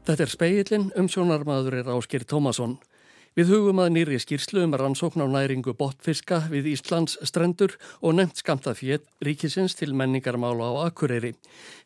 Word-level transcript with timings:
Þetta 0.00 0.24
er 0.24 0.30
speillin 0.32 0.86
um 0.96 1.08
sjónarmaður 1.12 1.74
er 1.82 1.88
Áskir 1.92 2.22
Tómasson. 2.24 2.78
Við 3.38 3.50
hugum 3.52 3.78
að 3.78 3.90
nýri 3.94 4.16
skýrslu 4.18 4.62
um 4.64 4.72
rannsókn 4.74 5.22
á 5.22 5.28
næringu 5.28 5.74
botfiska 5.76 6.40
við 6.50 6.70
Íslands 6.72 7.18
strendur 7.28 7.76
og 8.00 8.16
nefnt 8.16 8.40
skamta 8.40 8.72
fjett 8.74 9.04
ríkisins 9.22 9.76
til 9.78 9.92
menningarmála 9.94 10.72
á 10.72 10.88
Akureyri. 10.88 11.34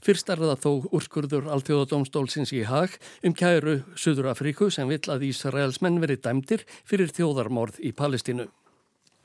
Fyrst 0.00 0.30
er 0.30 0.40
það 0.40 0.62
þó 0.62 0.70
úrskurður 0.94 1.50
Alþjóðadómstólsins 1.56 2.54
í 2.54 2.62
hag 2.70 2.94
um 3.26 3.34
kæru 3.34 3.80
Suður 3.98 4.30
Afríku 4.32 4.70
sem 4.70 4.88
vill 4.88 5.04
að 5.10 5.26
Ísraels 5.28 5.82
menn 5.82 5.98
veri 6.00 6.16
dæmdir 6.16 6.64
fyrir 6.86 7.12
þjóðarmorð 7.12 7.82
í 7.82 7.92
Palestínu. 7.92 8.46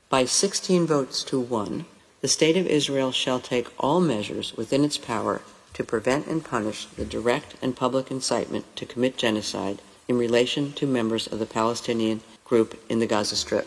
By 0.10 0.26
16 0.26 0.90
votes 0.90 1.24
to 1.30 1.46
1, 1.46 1.86
the 2.20 2.28
state 2.28 2.58
of 2.58 2.66
Israel 2.66 3.14
shall 3.14 3.40
take 3.40 3.70
all 3.78 4.02
measures 4.02 4.58
within 4.58 4.84
its 4.84 4.98
power 4.98 5.40
to 5.80 5.84
prevent 5.86 6.27
and 6.27 6.43
punish 6.43 6.88
the 6.97 7.06
direct 7.06 7.56
and 7.61 7.74
public 7.74 8.11
incitement 8.11 8.65
to 8.75 8.86
commit 8.86 9.15
genocide 9.15 9.82
in 10.10 10.18
relation 10.18 10.74
to 10.74 10.86
members 10.86 11.25
of 11.28 11.39
the 11.39 11.46
Palestinian 11.46 12.20
group 12.43 12.75
in 12.89 13.00
the 13.00 13.07
Gaza 13.07 13.37
Strip. 13.37 13.65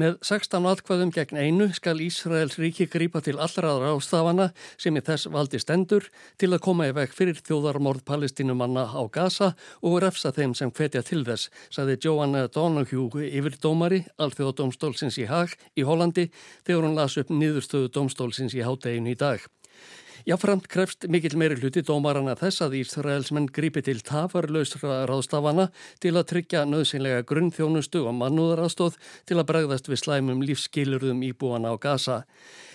Með 0.00 0.16
16 0.24 0.64
atkvæðum 0.70 1.10
gegn 1.12 1.38
einu 1.38 1.66
skal 1.76 2.00
Ísraels 2.00 2.56
ríki 2.58 2.86
grípa 2.88 3.20
til 3.22 3.36
allraðra 3.42 3.92
ástafana 3.92 4.46
sem 4.80 4.96
í 4.96 5.02
þess 5.04 5.28
valdi 5.30 5.60
stendur 5.60 6.08
til 6.40 6.48
að 6.54 6.62
koma 6.64 6.88
í 6.88 6.94
veg 6.96 7.12
fyrir 7.14 7.38
þjóðarmorð 7.44 8.06
palestinumanna 8.08 8.86
á 8.90 9.02
Gaza 9.12 9.52
og 9.84 9.98
refsa 10.02 10.32
þeim 10.32 10.56
sem 10.56 10.72
hvetja 10.72 11.04
til 11.04 11.22
þess, 11.28 11.50
saði 11.68 11.98
Joanna 12.00 12.46
Donoghue 12.48 13.28
yfirdómari, 13.28 14.02
alþjóðadómstólsins 14.18 15.20
í 15.20 15.28
Haag 15.30 15.54
í 15.76 15.86
Hollandi 15.86 16.30
þegar 16.64 16.88
hún 16.88 16.98
las 16.98 17.20
upp 17.20 17.30
niðurstöðu 17.30 17.92
dómstólsins 17.92 18.56
í 18.56 18.64
hátteginu 18.64 19.12
í 19.12 19.20
dag. 19.20 19.44
Jáframt 20.28 20.66
krefst 20.68 21.06
mikill 21.08 21.38
meiri 21.40 21.56
hluti 21.56 21.80
dómarana 21.86 22.34
þess 22.36 22.60
að 22.66 22.74
Ísraelsmenn 22.82 23.46
grípi 23.56 23.80
til 23.86 24.02
tafarlausra 24.04 24.98
ráðstafana 25.08 25.70
til 26.02 26.12
að 26.12 26.26
tryggja 26.34 26.66
nöðsynlega 26.68 27.22
grunnþjónustu 27.30 28.02
og 28.04 28.18
mannúðarastóð 28.18 28.98
til 29.30 29.38
að 29.40 29.46
bregðast 29.48 29.88
við 29.88 30.02
slæmum 30.02 30.42
lífskilurðum 30.44 31.22
íbúana 31.24 31.72
á 31.72 31.80
Gaza. 31.80 32.18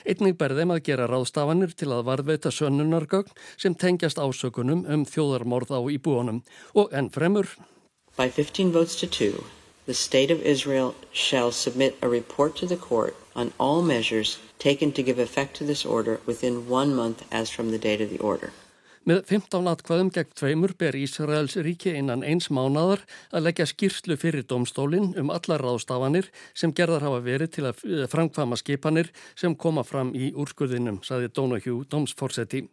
Einning 0.10 0.40
berðum 0.40 0.74
að 0.74 0.82
gera 0.90 1.06
ráðstafanir 1.12 1.76
til 1.78 1.92
að 1.94 2.08
varðveita 2.10 2.50
sönnunargögn 2.50 3.38
sem 3.62 3.78
tengjast 3.78 4.18
ásökunum 4.18 4.82
um 4.90 5.06
þjóðarmorð 5.06 5.78
á 5.78 5.82
íbúanum 5.86 6.42
og 6.74 6.98
enn 6.98 7.12
fremur. 7.14 7.54
By 8.18 8.32
15 8.34 8.74
votes 8.74 8.98
to 8.98 9.06
2, 9.06 9.46
the 9.86 9.94
state 9.94 10.32
of 10.32 10.42
Israel 10.42 10.96
shall 11.12 11.52
submit 11.52 11.98
a 12.02 12.10
report 12.10 12.56
to 12.58 12.66
the 12.66 12.78
court 12.78 13.16
on 13.36 13.54
all 13.60 13.82
measures 13.82 14.40
taken 14.60 14.92
to 14.92 15.04
give 15.04 15.20
effect 15.20 15.56
to 15.58 15.64
this 15.64 15.86
order 15.86 16.20
within 16.26 16.68
one 16.68 16.96
month 16.96 17.24
as 17.32 17.50
from 17.50 17.72
the 17.72 17.78
date 17.78 18.02
of 18.02 18.10
the 18.10 18.20
order. 18.20 18.52
Með 19.06 19.20
15 19.30 19.68
atkvæðum 19.70 20.08
gegn 20.10 20.32
tveimur 20.34 20.72
ber 20.82 20.96
Ísraels 20.98 21.54
ríki 21.62 21.92
innan 21.94 22.24
eins 22.26 22.48
mánadar 22.50 23.04
að 23.30 23.44
leggja 23.46 23.68
skýrslu 23.70 24.18
fyrir 24.18 24.48
domstólinn 24.50 25.12
um 25.22 25.30
allar 25.30 25.62
ráðstafanir 25.62 26.32
sem 26.58 26.74
gerðar 26.74 27.06
hafa 27.06 27.20
verið 27.28 27.52
til 27.54 27.68
að 27.70 27.84
framkvama 28.10 28.58
skipanir 28.58 29.12
sem 29.38 29.54
koma 29.54 29.84
fram 29.86 30.10
í 30.18 30.32
úrskurðinum, 30.34 31.04
saði 31.06 31.30
Donahue, 31.30 31.86
domsforsetti. 31.86 32.64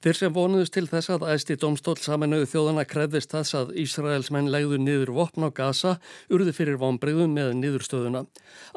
Þeir 0.00 0.16
sem 0.16 0.32
vonuðust 0.32 0.72
til 0.72 0.86
þess 0.88 1.10
að 1.12 1.24
æsti 1.28 1.54
domstól 1.60 1.92
saminuðu 2.00 2.46
þjóðana 2.48 2.86
krefðist 2.88 3.34
þess 3.34 3.56
að 3.58 3.74
Ísraels 3.82 4.30
menn 4.32 4.48
legðu 4.48 4.78
niður 4.80 5.12
vopn 5.12 5.44
á 5.44 5.52
Gaza 5.52 5.92
urðu 6.32 6.54
fyrir 6.56 6.78
vonbreyðum 6.80 7.34
með 7.36 7.50
niðurstöðuna. 7.58 8.22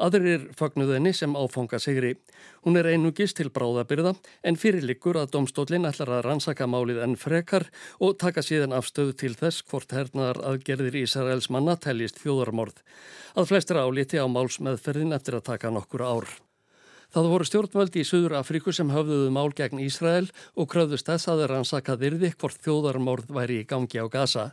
Aðrir 0.04 0.44
fagnuðinni 0.60 1.14
sem 1.16 1.32
áfanga 1.32 1.80
sigri. 1.80 2.12
Hún 2.68 2.76
er 2.76 2.90
einugist 2.92 3.40
til 3.40 3.48
bráðabyrða 3.48 4.12
en 4.44 4.60
fyrirlikur 4.60 5.16
að 5.22 5.32
domstólinn 5.38 5.88
ætlar 5.88 6.12
að 6.18 6.24
rannsaka 6.28 6.68
málið 6.68 7.00
enn 7.08 7.16
frekar 7.16 7.70
og 8.04 8.18
taka 8.20 8.44
síðan 8.44 8.76
afstöðu 8.76 9.16
til 9.24 9.32
þess 9.32 9.64
hvort 9.64 9.96
hernaðar 9.96 10.44
aðgerðir 10.52 11.06
Ísraels 11.06 11.48
manna 11.48 11.80
teljist 11.80 12.20
þjóðarmorð. 12.20 12.84
Að 13.32 13.48
flestir 13.48 13.80
álíti 13.80 14.20
á 14.20 14.28
málsmeðferðin 14.28 15.16
eftir 15.16 15.40
að 15.40 15.48
taka 15.54 15.72
nokkur 15.72 16.04
ár. 16.04 16.28
Það 17.14 17.28
voru 17.30 17.44
stjórnvöldi 17.46 18.00
í 18.02 18.06
Suður 18.08 18.32
Afríku 18.40 18.72
sem 18.74 18.88
höfðuðu 18.90 19.28
mál 19.30 19.52
gegn 19.54 19.78
Ísrael 19.84 20.24
og 20.58 20.66
kröðust 20.72 21.06
þess 21.06 21.28
að 21.30 21.44
þeir 21.44 21.52
rannsaka 21.52 21.94
virði 22.00 22.30
hvort 22.34 22.58
þjóðarmórð 22.64 23.28
væri 23.36 23.58
í 23.62 23.66
gangi 23.70 24.02
á 24.02 24.10
Gaza. 24.10 24.48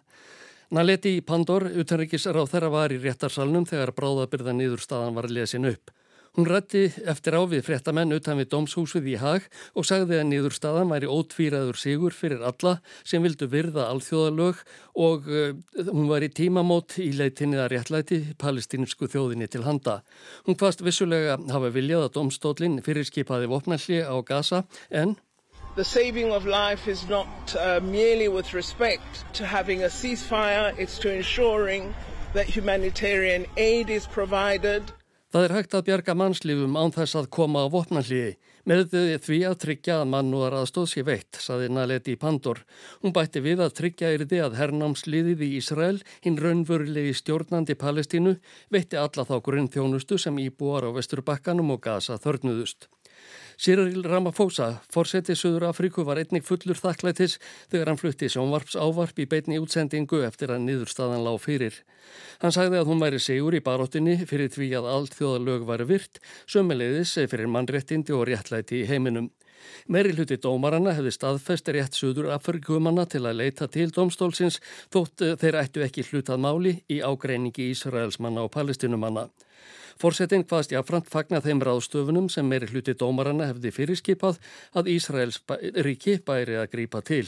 Naleti 0.70 1.16
Pandor, 1.26 1.66
utanrikisráð 1.74 2.52
þeirra 2.52 2.70
var 2.70 2.94
í 2.94 3.00
réttarsalnum 3.02 3.66
þegar 3.66 3.96
bráðabyrða 3.98 4.54
nýðurstaðan 4.60 5.18
var 5.18 5.30
lesin 5.34 5.66
upp. 5.72 5.90
Hún 6.32 6.46
rætti 6.48 6.86
eftir 7.12 7.36
á 7.36 7.44
við 7.44 7.66
fréttamenn 7.68 8.16
utan 8.16 8.38
við 8.40 8.54
dómshúsið 8.54 9.08
í 9.12 9.16
hag 9.20 9.48
og 9.76 9.84
sagði 9.84 10.22
að 10.22 10.30
niðurstaðan 10.30 10.94
væri 10.94 11.10
ótvíraður 11.12 11.80
sigur 11.82 12.16
fyrir 12.16 12.46
alla 12.48 12.78
sem 13.04 13.20
vildu 13.20 13.50
virða 13.52 13.90
alþjóðalög 13.92 14.62
og 14.96 15.28
uh, 15.28 15.52
hún 15.90 16.08
var 16.08 16.24
í 16.24 16.30
tímamót 16.32 16.96
í 17.04 17.10
leitinni 17.20 17.60
að 17.60 17.74
réttlæti 17.74 18.22
palestinsku 18.40 19.10
þjóðinni 19.12 19.50
til 19.52 19.66
handa. 19.66 19.98
Hún 20.48 20.56
hvast 20.56 20.86
vissulega 20.88 21.36
hafa 21.52 21.74
viljað 21.76 22.08
að 22.08 22.16
dómstólinn 22.22 22.80
fyrirskipaði 22.86 23.52
vopnalli 23.52 24.00
á 24.00 24.16
Gaza 24.24 24.64
en... 24.88 25.18
The 25.76 25.84
saving 25.84 26.32
of 26.32 26.48
life 26.48 26.88
is 26.88 27.04
not 27.10 27.56
uh, 27.60 27.84
merely 27.84 28.30
with 28.30 28.54
respect 28.54 29.26
to 29.34 29.46
having 29.46 29.84
a 29.84 29.90
ceasefire, 29.90 30.72
it's 30.80 30.98
to 31.00 31.12
ensuring 31.12 31.94
that 32.34 32.46
humanitarian 32.46 33.46
aid 33.58 33.90
is 33.90 34.08
provided 34.08 34.94
Það 35.32 35.46
er 35.46 35.54
hægt 35.56 35.76
að 35.78 35.84
bjarga 35.88 36.14
mannslífum 36.20 36.74
án 36.76 36.92
þess 36.92 37.16
að 37.16 37.28
koma 37.32 37.62
á 37.64 37.72
vopnallíði. 37.72 38.34
Með 38.68 38.82
því 39.24 39.38
að 39.48 39.56
tryggja 39.64 39.96
að 40.02 40.10
mannúðar 40.12 40.58
aðstóð 40.60 40.90
sé 40.92 41.04
veitt, 41.08 41.40
saði 41.40 41.70
Naleti 41.72 42.18
Pandor. 42.20 42.60
Hún 43.00 43.16
bætti 43.16 43.40
við 43.40 43.64
að 43.64 43.78
tryggja 43.80 44.12
yrði 44.18 44.42
að 44.44 44.58
hernámsliðið 44.60 45.46
í 45.48 45.50
Ísrael, 45.62 46.02
hinn 46.26 46.36
raunvörulegi 46.36 47.16
stjórnandi 47.16 47.80
Palestínu, 47.80 48.36
veitti 48.76 49.00
alla 49.00 49.24
þá 49.24 49.38
grunn 49.46 49.72
þjónustu 49.72 50.20
sem 50.20 50.44
íbúar 50.44 50.84
á 50.84 50.92
Vesturbakkanum 51.00 51.78
og 51.78 51.86
Gaza 51.88 52.20
þörnuðust. 52.20 52.92
Cyril 53.62 54.02
Ramaphosa, 54.02 54.80
fórseti 54.90 55.36
Suður 55.38 55.68
Afríku, 55.68 56.02
var 56.02 56.18
einnig 56.18 56.42
fullur 56.48 56.80
þakklætis 56.80 57.36
þegar 57.70 57.92
hann 57.92 58.00
flutti 58.02 58.30
sjónvarps 58.34 58.74
ávarp 58.74 59.22
í 59.22 59.28
beitni 59.30 59.60
útsendingu 59.62 60.24
eftir 60.26 60.50
að 60.56 60.64
niðurstaðan 60.66 61.22
lág 61.28 61.38
fyrir. 61.44 61.78
Hann 62.42 62.56
sagði 62.56 62.80
að 62.80 62.90
hún 62.90 63.04
væri 63.04 63.20
segur 63.22 63.54
í 63.54 63.62
baróttinni 63.62 64.16
fyrir 64.26 64.50
því 64.50 64.72
að 64.80 64.90
allt 64.96 65.20
þjóðalög 65.20 65.68
væri 65.70 65.88
virt, 65.92 66.18
sömulegðis 66.50 67.14
fyrir 67.30 67.54
mannréttindi 67.54 68.18
og 68.18 68.26
réttlæti 68.32 68.82
í 68.82 68.90
heiminum. 68.90 69.30
Meiri 69.94 70.16
hluti 70.16 70.40
dómarana 70.42 70.96
hefði 70.98 71.14
staðfesti 71.14 71.76
rétt 71.76 71.98
Suður 71.98 72.32
Afrikumanna 72.36 73.06
til 73.10 73.24
að 73.30 73.44
leita 73.44 73.68
til 73.70 73.92
domstólsins 73.94 74.58
þótt 74.94 75.22
þeir 75.42 75.60
ættu 75.62 75.86
ekki 75.86 76.06
hlutað 76.10 76.42
máli 76.42 76.74
í 76.90 76.98
ágreiningi 77.06 77.70
Ísraelsmanna 77.76 78.48
og 78.48 78.54
palestinumanna. 78.58 79.28
Fórsetin 80.02 80.42
hvaðst 80.50 80.72
jáframt 80.74 81.10
fagna 81.14 81.38
þeim 81.46 81.60
ráðstöfunum 81.62 82.26
sem 82.34 82.48
meiri 82.50 82.66
hluti 82.72 82.96
dómarana 82.98 83.52
hefði 83.52 83.70
fyrirskipað 83.76 84.40
að 84.74 84.90
Ísraels 84.96 85.38
ríki 85.86 86.16
bæri 86.26 86.56
að 86.58 86.72
grípa 86.72 87.04
til. 87.06 87.28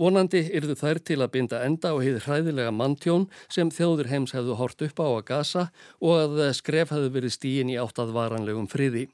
Vonandi 0.00 0.46
yrðu 0.56 0.78
þær 0.80 1.02
til 1.10 1.18
að 1.20 1.34
binda 1.34 1.60
enda 1.66 1.92
og 1.92 2.00
hefði 2.06 2.22
hræðilega 2.24 2.72
manntjón 2.72 3.28
sem 3.52 3.68
þjóður 3.68 4.08
heims 4.14 4.32
hefðu 4.32 4.56
hort 4.56 4.86
upp 4.88 5.04
á 5.04 5.08
að 5.10 5.22
gasa 5.28 5.66
og 6.00 6.16
að 6.22 6.40
skref 6.56 6.96
hefði 6.96 7.12
verið 7.18 7.36
stíin 7.36 7.74
í 7.74 7.76
áttað 7.84 8.16
varanlegum 8.16 8.70
friði. 8.72 9.10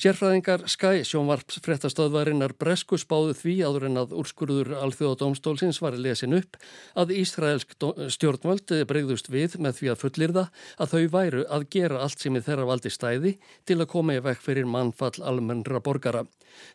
Sérfræðingar 0.00 0.62
Skæ 0.64 1.02
sjónvarps 1.04 1.58
frettastöðvarinnar 1.60 2.54
Bresku 2.56 2.96
spáðu 2.96 3.34
því 3.36 3.56
áður 3.68 3.84
en 3.90 4.00
að 4.00 4.14
úrskurður 4.16 4.70
alþjóðadómstólsins 4.78 5.80
var 5.84 5.98
lesin 6.00 6.38
upp 6.38 6.56
að 6.96 7.12
Ísraelsk 7.20 7.74
stjórnvöld 8.14 8.72
breyðust 8.88 9.28
við 9.28 9.58
með 9.60 9.76
því 9.76 9.90
að 9.92 10.00
fullirða 10.00 10.46
að 10.80 10.94
þau 10.94 11.04
væru 11.18 11.44
að 11.52 11.68
gera 11.76 12.00
allt 12.00 12.24
sem 12.24 12.40
er 12.40 12.46
þeirra 12.48 12.70
valdi 12.72 12.94
stæði 12.96 13.34
til 13.68 13.76
að 13.76 13.90
koma 13.92 14.16
í 14.16 14.24
vekk 14.24 14.40
fyrir 14.46 14.72
mannfall 14.72 15.20
almennra 15.20 15.84
borgara. 15.84 16.24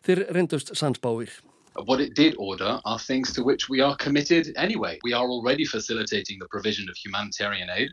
Þeir 0.06 0.28
reyndust 0.30 0.76
sansbáir. 0.78 1.34
What 1.82 1.98
it 1.98 2.14
did 2.14 2.38
order 2.38 2.78
are 2.84 2.98
things 3.00 3.34
to 3.34 3.42
which 3.42 3.66
we 3.68 3.82
are 3.82 3.98
committed 3.98 4.54
anyway. 4.54 5.00
We 5.02 5.18
are 5.18 5.26
already 5.26 5.66
facilitating 5.66 6.38
the 6.38 6.46
provision 6.46 6.86
of 6.88 6.94
humanitarian 6.94 7.74
aid. 7.74 7.90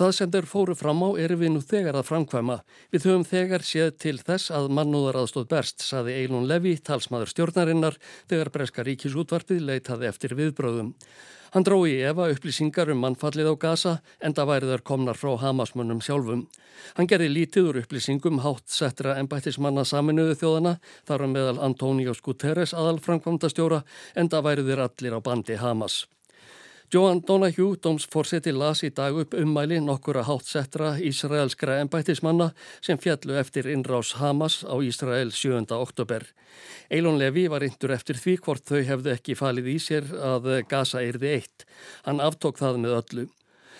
Það 0.00 0.12
sem 0.16 0.30
þeir 0.32 0.46
fóru 0.48 0.74
fram 0.78 1.02
á 1.04 1.08
eru 1.20 1.36
við 1.36 1.50
nú 1.52 1.60
þegar 1.60 1.98
að 2.00 2.06
framkvæma. 2.08 2.54
Við 2.94 3.06
höfum 3.10 3.26
þegar 3.28 3.64
séð 3.68 3.90
til 4.00 4.14
þess 4.24 4.48
að 4.56 4.70
mannúðaraðstóð 4.78 5.50
berst, 5.50 5.84
saði 5.84 6.14
Eilun 6.22 6.48
Levi, 6.48 6.78
talsmaður 6.80 7.28
stjórnarinnar, 7.34 7.98
þegar 8.30 8.50
Breska 8.54 8.86
ríkisútvarpið 8.88 9.60
leitaði 9.68 10.08
eftir 10.08 10.32
viðbröðum. 10.38 10.94
Hann 11.52 11.66
drói 11.68 11.98
Eva 12.00 12.30
upplýsingar 12.32 12.88
um 12.94 13.02
mannfallið 13.04 13.50
á 13.52 13.54
Gaza 13.60 13.92
en 14.24 14.32
það 14.32 14.48
væri 14.48 14.70
þar 14.70 14.84
komnar 14.88 15.18
frá 15.20 15.34
Hamasmönnum 15.42 16.00
sjálfum. 16.00 16.46
Hann 16.96 17.10
gerði 17.10 17.28
lítiður 17.28 17.82
upplýsingum 17.82 18.40
hátt 18.40 18.72
settra 18.72 19.18
ennbættismanna 19.20 19.84
saminuðu 19.84 20.38
þjóðana, 20.40 20.78
þar 21.04 21.26
um 21.28 21.36
meðal 21.36 21.60
Antóniós 21.68 22.24
Guterres 22.24 22.72
aðal 22.72 22.96
framkvæmdastjóra 23.04 23.82
en 24.16 24.32
það 24.32 24.48
væri 24.48 24.66
þeir 24.70 24.84
allir 24.88 25.20
á 25.20 25.20
bandi 25.20 25.60
Hamas. 25.60 26.00
Johan 26.94 27.22
Donahue, 27.26 27.78
dómsforseti, 27.80 28.52
las 28.52 28.82
í 28.84 28.90
dag 28.92 29.16
upp 29.16 29.32
ummæli 29.40 29.78
nokkura 29.80 30.26
hátsettra 30.28 30.90
Ísraelskra 31.00 31.78
ennbættismanna 31.80 32.50
sem 32.84 32.98
fjallu 33.00 33.38
eftir 33.40 33.64
innrás 33.72 34.10
Hamas 34.20 34.58
á 34.68 34.76
Ísrael 34.84 35.32
7. 35.32 35.72
oktober. 35.72 36.26
Eilon 36.92 37.16
Levi 37.16 37.46
var 37.48 37.64
yndur 37.64 37.94
eftir 37.96 38.20
því 38.20 38.34
hvort 38.44 38.68
þau 38.68 38.82
hefðu 38.90 39.14
ekki 39.14 39.38
falið 39.40 39.70
í 39.72 39.78
sér 39.80 40.12
að 40.20 40.50
Gaza 40.68 41.00
eirði 41.00 41.32
eitt. 41.38 41.64
Hann 42.04 42.20
aftók 42.20 42.60
það 42.60 42.82
með 42.84 42.98
öllu. 42.98 43.26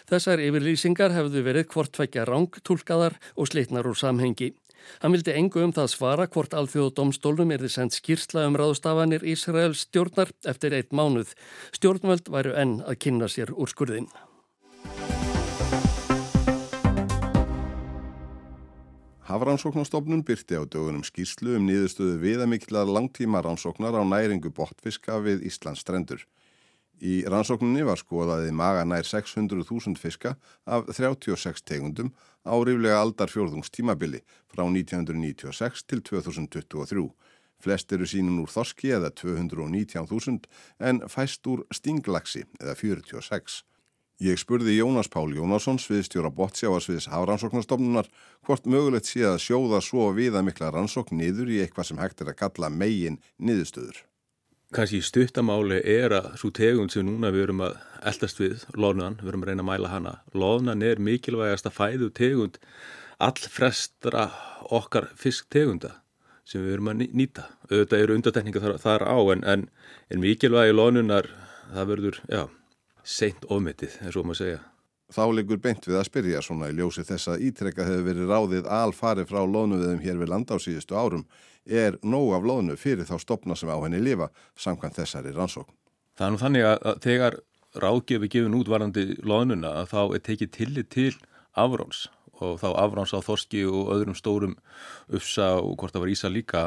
Þessar 0.08 0.40
yfirlýsingar 0.48 1.12
hefðu 1.12 1.44
verið 1.44 1.68
hvort 1.68 1.92
tvekja 1.92 2.24
rángtúlkaðar 2.24 3.20
og 3.36 3.52
slitnar 3.52 3.92
úr 3.92 4.00
samhengi. 4.00 4.54
Hann 5.02 5.14
vildi 5.16 5.34
engu 5.36 5.62
um 5.64 5.72
það 5.74 5.92
svara 5.92 6.26
hvort 6.26 6.56
alþjóðdómstólum 6.56 7.54
er 7.54 7.64
þið 7.64 7.74
sendt 7.76 7.98
skýrsla 7.98 8.46
um 8.48 8.58
ráðstafanir 8.60 9.24
Ísraels 9.26 9.86
stjórnar 9.86 10.34
eftir 10.48 10.76
eitt 10.76 10.92
mánuð. 10.92 11.32
Stjórnvöld 11.76 12.28
væru 12.32 12.52
enn 12.58 12.80
að 12.86 13.00
kynna 13.06 13.30
sér 13.30 13.54
úr 13.54 13.70
skurðin. 13.72 14.10
Hafrannsóknarstofnun 19.32 20.24
byrti 20.28 20.58
á 20.60 20.66
dögunum 20.68 21.04
skýrslu 21.06 21.54
um 21.56 21.64
niðurstöðu 21.64 22.18
viðamiklar 22.20 22.90
langtíma 22.90 23.40
rannsóknar 23.40 23.96
á 23.96 24.02
næringu 24.04 24.50
botfiska 24.52 25.16
við 25.24 25.46
Íslands 25.48 25.80
strendur. 25.80 26.26
Í 27.02 27.24
rannsókninni 27.26 27.82
var 27.82 27.98
skoðaði 27.98 28.52
maga 28.54 28.84
nær 28.86 29.02
600.000 29.02 29.98
fiska 29.98 30.36
af 30.70 30.86
36 30.94 31.64
tegundum 31.66 32.12
á 32.46 32.54
ríflega 32.62 33.00
aldarfjörðungstímabili 33.02 34.20
frá 34.46 34.62
1996 34.68 35.82
til 35.90 36.02
2023. 36.06 37.08
Flest 37.62 37.94
eru 37.94 38.06
sínun 38.06 38.38
úr 38.44 38.50
þorski 38.50 38.92
eða 38.94 39.10
219.000 39.18 40.46
en 40.78 41.02
fæst 41.10 41.50
úr 41.50 41.64
stinglaxi 41.74 42.44
eða 42.60 42.76
46. 42.78 43.58
Ég 44.22 44.38
spurði 44.38 44.76
Jónas 44.76 45.10
Pál 45.10 45.34
Jónasson, 45.34 45.80
sviðstjóra 45.82 46.30
Bótsjáasviðs 46.30 47.08
Hafrannsóknarstofnunar, 47.10 48.06
hvort 48.46 48.70
mögulegt 48.70 49.10
sé 49.10 49.26
að 49.26 49.42
sjóða 49.42 49.82
svo 49.82 50.12
viða 50.14 50.44
mikla 50.46 50.70
rannsókn 50.70 51.18
niður 51.18 51.50
í 51.50 51.58
eitthvað 51.64 51.90
sem 51.90 52.02
hægt 52.02 52.22
er 52.22 52.30
að 52.30 52.40
kalla 52.44 52.70
megin 52.70 53.18
niðurstöður 53.42 54.04
kannski 54.72 55.02
stuttamáli 55.04 55.80
er 55.84 56.14
að 56.16 56.32
svo 56.40 56.50
tegund 56.54 56.92
sem 56.94 57.04
núna 57.06 57.32
við 57.34 57.46
erum 57.46 57.62
að 57.66 57.76
eldast 58.08 58.40
við 58.40 58.64
loðnan, 58.76 59.18
við 59.20 59.32
erum 59.32 59.44
að 59.44 59.50
reyna 59.50 59.64
að 59.64 59.68
mæla 59.68 59.92
hana 59.92 60.14
loðnan 60.34 60.84
er 60.86 61.02
mikilvægast 61.02 61.68
að 61.68 61.76
fæðu 61.76 62.08
tegund 62.16 62.58
allfrestra 63.22 64.30
okkar 64.72 65.10
fisktegunda 65.18 65.98
sem 66.48 66.64
við 66.64 66.76
erum 66.76 66.90
að 66.90 67.04
nýta. 67.14 67.46
Auðvitað 67.70 68.02
eru 68.02 68.16
undatekninga 68.18 68.64
þar, 68.64 68.76
þar 68.82 69.06
á 69.06 69.18
en, 69.34 69.44
en, 69.46 69.68
en 70.10 70.22
mikilvægi 70.22 70.74
loðnunar 70.74 71.30
það 71.72 71.88
verður, 71.92 72.20
já, 72.28 72.42
seint 73.04 73.46
ofmetið 73.48 73.96
eins 74.02 74.18
og 74.18 74.26
maður 74.26 74.42
segja. 74.42 74.60
Þá 75.12 75.24
leggur 75.36 75.60
beint 75.60 75.86
við 75.86 75.98
að 76.00 76.06
spyrja 76.08 76.40
svona 76.42 76.70
í 76.72 76.76
ljósi 76.78 77.04
þess 77.04 77.28
að 77.28 77.42
ítrekka 77.48 77.84
hefur 77.84 78.06
verið 78.06 78.30
ráðið 78.32 78.68
alfari 78.72 79.26
frá 79.28 79.42
loðnuðum 79.44 80.00
hér 80.00 80.20
við 80.20 80.32
landa 80.32 80.56
á 80.56 80.58
síðustu 80.62 80.96
árum 80.96 81.26
er 81.66 81.98
nóg 82.02 82.34
af 82.36 82.46
loðnu 82.46 82.76
fyrir 82.76 83.06
þá 83.08 83.16
stopna 83.22 83.56
sem 83.58 83.70
á 83.70 83.78
henni 83.84 84.02
lifa 84.02 84.30
samkvæmt 84.58 84.98
þessari 84.98 85.34
rannsókn. 85.36 85.74
Það 86.18 86.26
er 86.26 86.32
nú 86.32 86.40
þannig 86.40 86.66
að 86.68 87.02
þegar 87.04 87.38
ráðgjöfi 87.82 88.28
gefin 88.32 88.56
út 88.58 88.68
varandi 88.68 89.06
loðnuna 89.24 89.86
þá 89.88 90.00
er 90.16 90.24
tekið 90.26 90.50
tillit 90.56 90.90
til 90.92 91.12
afráns 91.56 92.08
og 92.42 92.58
þá 92.60 92.68
afráns 92.82 93.14
á 93.14 93.20
þorski 93.22 93.62
og 93.68 93.92
öðrum 93.94 94.16
stórum 94.18 94.56
uppsa 95.08 95.54
og 95.60 95.76
hvort 95.78 95.94
það 95.94 96.04
var 96.04 96.12
ísa 96.12 96.30
líka 96.32 96.62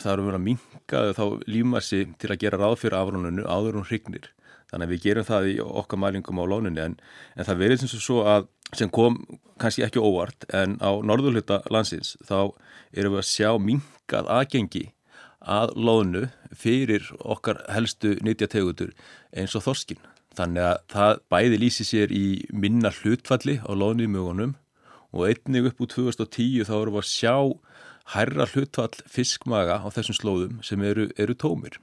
það 0.00 0.10
eru 0.12 0.26
verið 0.28 0.38
að 0.38 0.46
minka 0.46 1.02
þá 1.18 1.24
lífmassi 1.50 2.02
til 2.20 2.32
að 2.32 2.40
gera 2.44 2.60
ráð 2.62 2.78
fyrir 2.84 2.98
afránunu 3.00 3.46
áður 3.46 3.80
hún 3.80 3.88
hrygnir. 3.88 4.30
Þannig 4.70 4.86
að 4.86 4.92
við 4.92 5.02
gerum 5.04 5.26
það 5.26 5.48
í 5.50 5.56
okkar 5.62 6.00
mælingum 6.02 6.40
á 6.42 6.44
lónunni 6.50 6.82
en, 6.82 6.96
en 7.36 7.46
það 7.46 7.60
verður 7.62 7.82
sem 7.82 8.02
svo 8.02 8.22
að 8.26 8.48
sem 8.74 8.90
kom 8.90 9.20
kannski 9.60 9.84
ekki 9.86 10.02
óvart 10.02 10.46
en 10.54 10.76
á 10.82 10.90
norðurluta 11.04 11.62
landsins 11.72 12.16
þá 12.26 12.52
erum 12.92 13.16
við 13.16 13.22
að 13.22 13.30
sjá 13.30 13.50
minkað 13.62 14.30
aðgengi 14.32 14.84
að 15.46 15.72
lónu 15.78 16.26
fyrir 16.56 17.06
okkar 17.22 17.62
helstu 17.70 18.16
nýttjategutur 18.26 18.92
eins 19.36 19.54
og 19.54 19.66
þorskin. 19.68 20.00
Þannig 20.36 20.66
að 20.68 20.78
það 20.92 21.20
bæði 21.32 21.58
lýsi 21.62 21.86
sér 21.86 22.12
í 22.12 22.26
minna 22.52 22.90
hlutfalli 22.92 23.60
á 23.62 23.72
lónu 23.72 24.04
í 24.04 24.10
mögunum 24.10 24.56
og 25.14 25.28
einnig 25.30 25.70
upp 25.70 25.80
úr 25.80 25.92
2010 25.94 26.66
þá 26.68 26.74
erum 26.76 26.98
við 26.98 27.04
að 27.04 27.12
sjá 27.12 27.36
hærra 28.12 28.46
hlutfall 28.50 29.02
fiskmaga 29.10 29.80
á 29.80 29.86
þessum 29.94 30.18
slóðum 30.18 30.58
sem 30.66 30.82
eru, 30.82 31.08
eru 31.16 31.34
tómir. 31.34 31.78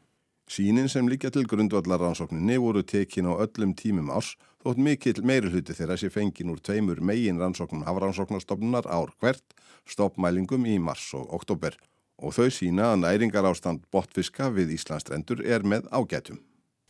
Sínin 0.47 0.89
sem 0.91 1.07
líka 1.09 1.31
til 1.31 1.47
grundvallarrannsókninni 1.49 2.59
voru 2.61 2.83
tekin 2.83 3.31
á 3.31 3.33
öllum 3.41 3.73
tímum 3.79 4.11
árs 4.11 4.35
þótt 4.63 4.79
mikill 4.79 5.23
meiri 5.27 5.51
hluti 5.51 5.75
þeirra 5.75 5.97
sé 5.99 6.09
fengin 6.13 6.53
úr 6.53 6.61
tveimur 6.63 7.01
megin 7.03 7.41
rannsóknum 7.41 7.83
hafrannsóknarstofnunar 7.87 8.87
ár 8.87 9.11
hvert, 9.19 9.43
stoppmælingum 9.89 10.65
í 10.69 10.77
mars 10.79 11.09
og 11.17 11.33
oktober 11.35 11.75
og 12.23 12.35
þau 12.37 12.49
sína 12.53 12.93
að 12.93 13.03
næringar 13.03 13.49
ástand 13.49 13.83
botfiska 13.91 14.47
við 14.53 14.77
Íslandstrendur 14.77 15.43
er 15.43 15.65
með 15.67 15.89
ágætum. 15.91 16.39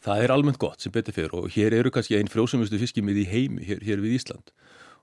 Það 0.03 0.23
er 0.25 0.33
almennt 0.35 0.59
gott 0.59 0.83
sem 0.83 0.91
betur 0.93 1.15
fyrir 1.15 1.33
og 1.39 1.49
hér 1.55 1.73
eru 1.79 1.91
kannski 1.93 2.17
einn 2.19 2.29
frjósumustu 2.29 2.77
fiskimið 2.81 3.23
í 3.23 3.29
heimi 3.31 3.65
hér, 3.65 3.79
hér 3.81 4.03
við 4.03 4.19
Ísland 4.19 4.51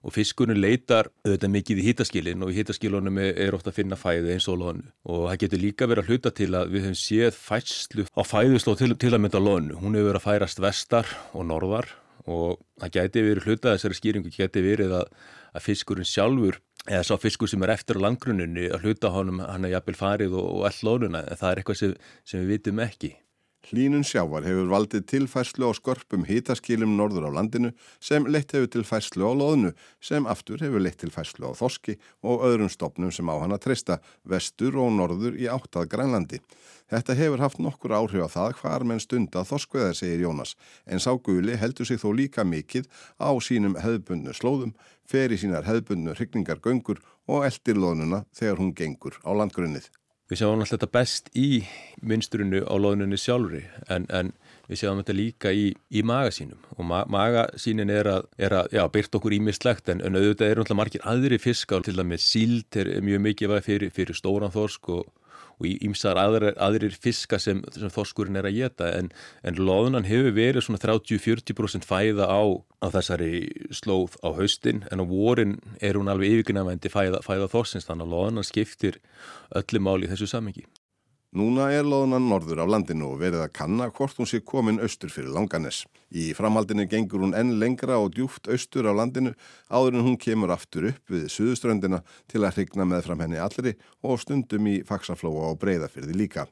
og 0.01 0.15
fiskunum 0.15 0.57
leitar 0.61 1.11
auðvitað 1.27 1.53
mikið 1.57 1.81
í 1.81 1.87
hýtaskilin 1.89 2.45
og 2.45 2.53
í 2.53 2.61
hýtaskilunum 2.61 3.19
er 3.21 3.57
ofta 3.57 3.73
að 3.73 3.81
finna 3.81 3.99
fæðu 4.01 4.31
eins 4.33 4.47
og 4.49 4.61
lónu 4.61 4.87
og 5.05 5.27
það 5.29 5.41
getur 5.43 5.63
líka 5.65 5.89
verið 5.91 6.05
að 6.05 6.13
hluta 6.13 6.33
til 6.37 6.51
að 6.57 6.71
við 6.75 6.87
hefum 6.87 7.01
séð 7.01 7.41
fæslu 7.41 8.07
á 8.17 8.23
fæðusló 8.25 8.77
til, 8.81 8.95
til 8.97 9.13
að 9.13 9.23
mynda 9.25 9.43
lónu. 9.43 9.77
Hún 9.81 9.99
hefur 9.99 10.13
verið 10.13 10.21
að 10.21 10.29
færast 10.29 10.63
vestar 10.65 11.13
og 11.35 11.49
norðar 11.49 11.91
og 12.35 12.61
það 12.81 12.95
geti 12.97 13.25
verið 13.27 13.49
hluta 13.49 13.75
þessari 13.75 13.99
skýringu 13.99 14.35
geti 14.35 14.65
verið 14.65 14.97
að, 15.01 15.15
að 15.55 15.67
fiskurinn 15.67 16.09
sjálfur 16.09 16.61
eða 16.89 17.03
sá 17.07 17.15
fiskur 17.21 17.51
sem 17.51 17.63
er 17.67 17.75
eftir 17.75 18.01
á 18.01 18.05
landgrunninni 18.07 18.71
að 18.73 18.87
hluta 18.87 19.13
honum 19.13 19.43
hann 19.45 19.67
er 19.69 19.77
jafnvel 19.77 19.99
farið 19.99 20.37
og, 20.39 20.47
og 20.61 20.69
all 20.71 20.81
lónuna 20.89 21.25
en 21.27 21.41
það 21.41 21.51
er 21.51 21.61
eitthvað 21.63 21.81
sem, 21.83 21.99
sem 22.25 22.45
við 22.45 22.55
vitum 22.57 22.85
ekki. 22.87 23.13
Hlínun 23.69 24.07
sjávar 24.09 24.47
hefur 24.49 24.71
valdið 24.73 25.03
tilfærslu 25.11 25.69
á 25.69 25.73
skorpum 25.77 26.25
hitaskilum 26.25 26.95
norður 26.97 27.29
á 27.29 27.31
landinu 27.37 27.71
sem 28.01 28.25
leitt 28.25 28.55
hefur 28.57 28.71
tilfærslu 28.73 29.29
á 29.29 29.33
loðnu 29.37 29.73
sem 30.01 30.27
aftur 30.33 30.65
hefur 30.65 30.81
leitt 30.81 30.97
tilfærslu 31.03 31.45
á 31.45 31.53
þoski 31.59 31.99
og 32.25 32.47
öðrum 32.49 32.73
stopnum 32.73 33.13
sem 33.13 33.29
á 33.29 33.37
hann 33.37 33.53
að 33.53 33.63
treysta 33.67 33.99
vestur 34.25 34.81
og 34.81 34.91
norður 34.97 35.37
í 35.37 35.45
áttað 35.53 35.91
grænlandi. 35.93 36.41
Þetta 36.91 37.19
hefur 37.21 37.45
haft 37.45 37.61
nokkur 37.61 37.95
áhrif 38.01 38.25
á 38.27 38.29
það 38.33 38.57
hvar 38.63 38.89
menn 38.89 39.05
stunda 39.05 39.45
þoskveðar, 39.47 39.95
segir 39.95 40.25
Jónas, 40.25 40.57
en 40.89 40.99
sá 40.99 41.13
guli 41.15 41.61
heldur 41.61 41.87
sig 41.87 42.01
þó 42.01 42.11
líka 42.17 42.43
mikið 42.49 42.89
á 43.21 43.31
sínum 43.45 43.77
hefðbundnu 43.77 44.35
slóðum, 44.35 44.75
fer 45.05 45.31
í 45.31 45.39
sínar 45.39 45.69
hefðbundnu 45.69 46.17
hrygningar 46.17 46.65
göngur 46.65 47.05
og 47.29 47.45
eldir 47.47 47.79
loðnuna 47.79 48.25
þegar 48.35 48.65
hún 48.65 48.75
gengur 48.75 49.21
á 49.23 49.31
landgrunnið. 49.37 49.93
Við 50.31 50.39
sjáum 50.39 50.61
alltaf 50.63 50.77
þetta 50.77 50.95
best 50.95 51.31
í 51.35 51.65
mynsturinu 52.07 52.63
á 52.63 52.75
loðnunni 52.79 53.19
sjálfri 53.19 53.65
en, 53.91 54.05
en 54.15 54.31
við 54.71 54.79
sjáum 54.79 55.01
þetta 55.01 55.17
líka 55.19 55.51
í, 55.51 55.73
í 55.91 56.05
magasínum 56.07 56.61
og 56.77 56.87
ma 56.87 57.01
magasínin 57.11 57.91
er 57.91 58.07
að, 58.13 58.29
að 58.39 58.93
byrta 58.95 59.19
okkur 59.19 59.35
ímislegt 59.35 59.91
en, 59.91 59.99
en 60.07 60.15
auðvitað 60.15 60.53
eru 60.53 60.63
alltaf 60.63 60.79
margir 60.79 61.03
aðri 61.11 61.41
fiskar 61.43 61.83
til 61.83 61.97
dæmis 61.99 62.29
síld 62.31 62.79
er 62.79 62.93
mjög 63.03 63.25
mikið 63.27 63.57
fyrir, 63.67 63.91
fyrir 63.97 64.19
stóran 64.21 64.55
þorsk 64.55 64.93
og 64.95 65.09
og 65.61 65.69
ímsar 65.69 66.19
aðrir, 66.21 66.55
aðrir 66.57 66.97
fiska 66.97 67.39
sem, 67.43 67.61
sem 67.77 67.93
þorskurinn 67.93 68.41
er 68.41 68.49
að 68.49 68.57
geta 68.57 68.91
en, 68.97 69.11
en 69.45 69.61
loðunan 69.61 70.09
hefur 70.09 70.35
verið 70.37 70.67
svona 70.67 70.81
30-40% 70.83 71.87
fæða 71.89 72.29
á, 72.33 72.43
á 72.81 72.87
þessari 72.97 73.33
slóð 73.77 74.17
á 74.25 74.33
haustin 74.41 74.85
en 74.91 75.05
á 75.05 75.07
vorin 75.07 75.59
er 75.85 76.01
hún 76.01 76.11
alveg 76.11 76.41
yfirgnafendi 76.41 76.93
fæða, 76.93 77.23
fæða 77.27 77.51
þorsins 77.53 77.89
þannig 77.89 78.09
að 78.09 78.17
loðunan 78.17 78.49
skiptir 78.49 79.01
öllu 79.61 79.85
máli 79.85 80.09
í 80.09 80.13
þessu 80.15 80.31
samengi. 80.33 80.65
Núna 81.31 81.69
er 81.71 81.85
loðunan 81.87 82.25
norður 82.27 82.65
af 82.65 82.71
landinu 82.73 83.13
og 83.13 83.21
verið 83.21 83.45
að 83.45 83.53
kanna 83.55 83.87
hvort 83.95 84.17
hún 84.19 84.27
sé 84.27 84.41
komin 84.43 84.81
austur 84.83 85.13
fyrir 85.15 85.31
Langanes. 85.31 85.85
Í 86.11 86.33
framhaldinu 86.35 86.89
gengur 86.91 87.23
hún 87.23 87.37
enn 87.39 87.53
lengra 87.63 88.01
og 88.03 88.17
djúft 88.17 88.49
austur 88.51 88.89
af 88.91 88.97
landinu 88.99 89.37
áður 89.71 90.01
en 90.01 90.09
hún 90.09 90.17
kemur 90.19 90.51
aftur 90.51 90.89
upp 90.89 91.13
við 91.15 91.29
suðuströndina 91.31 92.01
til 92.27 92.43
að 92.43 92.57
hrigna 92.57 92.83
með 92.83 93.05
fram 93.07 93.23
henni 93.23 93.39
allri 93.39 93.77
og 94.03 94.19
stundum 94.19 94.67
í 94.67 94.81
faksaflóa 94.89 95.53
og 95.53 95.61
breyðafyrði 95.63 96.17
líka. 96.19 96.49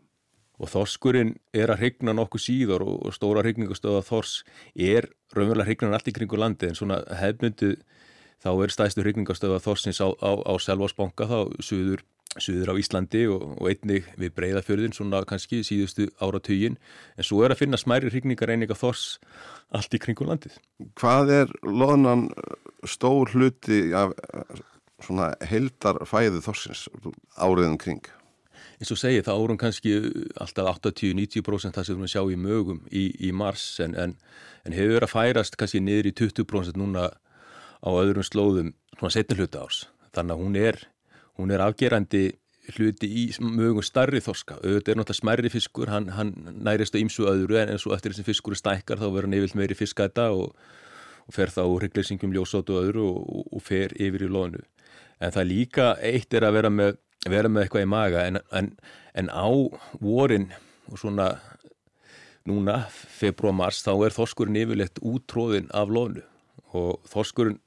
Og 0.62 0.70
þorskurinn 0.70 1.34
er 1.50 1.72
að 1.74 1.82
hrigna 1.82 2.14
nokkuð 2.14 2.44
síður 2.44 2.84
og 2.86 3.10
stóra 3.16 3.42
hrigningastöða 3.42 4.04
þors 4.06 4.44
er 4.74 5.10
raunverulega 5.34 5.72
hrignan 5.72 5.98
allt 5.98 6.12
í 6.12 6.14
kringu 6.14 6.38
landi 6.38 6.70
en 6.70 6.78
svona 6.78 7.00
hefmyndu 7.18 7.74
þá 8.38 8.50
er 8.54 8.76
stæðstu 8.76 9.02
hrigningastöða 9.02 9.58
þorsins 9.58 9.98
á, 9.98 10.06
á, 10.06 10.38
á 10.38 10.54
Selvásbanka 10.62 11.26
þá 11.26 11.38
suður 11.58 12.06
suður 12.42 12.72
á 12.72 12.80
Íslandi 12.80 13.24
og, 13.32 13.44
og 13.58 13.70
einnig 13.70 14.08
við 14.20 14.34
breyðafjörðin 14.38 14.96
svona 14.96 15.22
kannski 15.28 15.62
síðustu 15.66 16.08
áratugin 16.22 16.78
en 17.16 17.26
svo 17.26 17.42
er 17.44 17.54
að 17.54 17.62
finna 17.64 17.80
smæri 17.80 18.12
hrigningar 18.12 18.52
eininga 18.52 18.78
þors 18.78 19.18
allt 19.74 19.94
í 19.94 20.02
kringum 20.02 20.30
landið. 20.30 20.58
Hvað 20.98 21.34
er 21.42 21.54
loðnan 21.66 22.28
stór 22.88 23.34
hluti 23.34 23.88
af 23.96 24.14
svona 25.04 25.32
heldar 25.46 26.02
fæðu 26.08 26.42
þorsins 26.44 26.86
áriðum 27.38 27.78
kring? 27.80 28.06
eins 28.78 28.92
og 28.94 29.00
segi 29.00 29.22
það 29.26 29.40
árum 29.42 29.58
kannski 29.58 29.94
alltaf 30.38 30.68
80-90% 30.78 31.74
það 31.74 31.86
sem 31.86 31.94
við 31.94 31.96
erum 31.96 32.06
að 32.06 32.12
sjá 32.12 32.22
í 32.22 32.38
mögum 32.38 32.82
í, 32.94 33.04
í 33.26 33.30
mars 33.34 33.64
en, 33.82 33.96
en, 33.98 34.14
en 34.64 34.76
hefur 34.76 34.94
verið 34.94 35.08
að 35.08 35.14
færast 35.14 35.58
kannski 35.58 35.82
niður 35.82 36.10
í 36.10 36.14
20% 36.20 36.78
núna 36.78 37.08
á 37.82 37.88
öðrum 37.90 38.26
slóðum 38.26 38.72
svona 38.94 39.14
setni 39.14 39.38
hluta 39.38 39.64
árs 39.66 39.80
þannig 40.14 40.34
að 40.34 40.44
hún 40.44 40.58
er, 40.62 40.80
hún 41.38 41.54
er 41.54 41.62
afgerandi 41.64 42.26
hluti 42.74 43.08
í 43.08 43.24
mögum 43.40 43.84
starri 43.86 44.20
þorska. 44.20 44.58
Auðvitað 44.60 44.92
er 44.92 44.98
náttúrulega 45.00 45.20
smerri 45.22 45.52
fiskur 45.52 45.88
hann, 45.88 46.10
hann 46.12 46.34
nærist 46.52 46.96
á 46.96 47.00
ýmsu 47.00 47.24
öðru 47.30 47.56
en 47.62 47.72
eins 47.72 47.86
og 47.88 47.94
eftir 47.96 48.12
þessum 48.12 48.28
fiskur 48.28 48.58
stækkar 48.58 49.00
þá 49.00 49.06
verður 49.06 49.28
hann 49.28 49.38
yfirlt 49.38 49.56
meiri 49.56 49.78
fiskæta 49.78 50.28
og, 50.36 50.52
og 51.24 51.36
fer 51.36 51.52
þá 51.54 51.62
hryggleysingum 51.64 52.34
ljósótu 52.36 52.76
og 52.76 52.90
öðru 52.90 53.06
og, 53.08 53.46
og 53.56 53.64
fer 53.64 53.96
yfir 53.96 54.26
í 54.26 54.32
lónu 54.32 54.60
en 55.18 55.34
það 55.34 55.48
líka 55.48 55.86
eitt 56.04 56.34
er 56.36 56.46
að 56.46 56.58
vera 56.58 56.72
með 56.72 56.98
vera 57.28 57.50
með 57.50 57.64
eitthvað 57.64 57.84
í 57.84 57.90
maga 57.90 58.24
en, 58.28 58.40
en, 58.54 58.72
en 59.18 59.30
á 59.32 59.48
vorin 60.00 60.48
og 60.88 61.00
svona 61.00 61.32
núna, 62.48 62.82
februar-mars, 62.88 63.82
þá 63.84 64.06
er 64.06 64.14
þorskurinn 64.14 64.60
yfirleitt 64.62 65.00
útróðin 65.04 65.68
af 65.76 65.90
lofnu 65.92 66.24
og 66.76 67.02
þorskurinn 67.10 67.58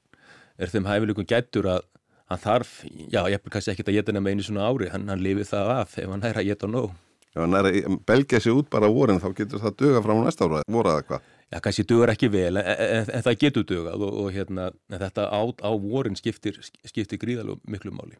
er 0.58 0.72
þeim 0.72 0.88
hæfileikum 0.88 1.28
gættur 1.28 1.68
að 1.76 1.86
hann 2.32 2.42
þarf, 2.42 2.74
já, 2.88 3.20
ég 3.30 3.38
er 3.38 3.52
kannski 3.52 3.74
ekki 3.74 3.86
að 3.86 3.98
geta 3.98 4.14
nefn 4.16 4.32
einu 4.32 4.46
svona 4.46 4.68
ári, 4.70 4.90
hann, 4.92 5.08
hann 5.12 5.22
lifið 5.22 5.52
það 5.52 5.72
af 5.76 5.96
ef 6.00 6.10
hann 6.10 6.26
er 6.28 6.40
að 6.40 6.48
geta 6.50 6.70
nóg. 6.70 6.96
Já, 7.32 7.38
hann 7.40 7.56
er 7.56 7.68
að 7.70 8.00
belgja 8.08 8.42
sig 8.44 8.56
út 8.56 8.68
bara 8.72 8.90
vorin, 8.92 9.20
þá 9.22 9.30
getur 9.38 9.62
það 9.62 9.78
döga 9.84 10.02
frá 10.04 10.14
næsta 10.18 10.48
ára, 10.48 10.64
voraða 10.68 11.06
hvað? 11.08 11.30
Já, 11.52 11.58
kannski 11.64 11.86
dögur 11.88 12.12
ekki 12.12 12.32
vel, 12.32 12.58
en, 12.60 12.68
en, 12.88 13.08
en 13.12 13.24
það 13.28 13.40
getur 13.44 13.64
dögað 13.68 14.04
og, 14.08 14.18
og 14.24 14.34
hérna, 14.34 14.68
þetta 14.90 15.28
á, 15.28 15.40
á 15.40 15.70
vorin 15.80 16.18
skiptir, 16.18 16.60
skiptir 16.88 17.20
gríðalög 17.20 17.60
miklu 17.68 17.94
máli. 17.94 18.18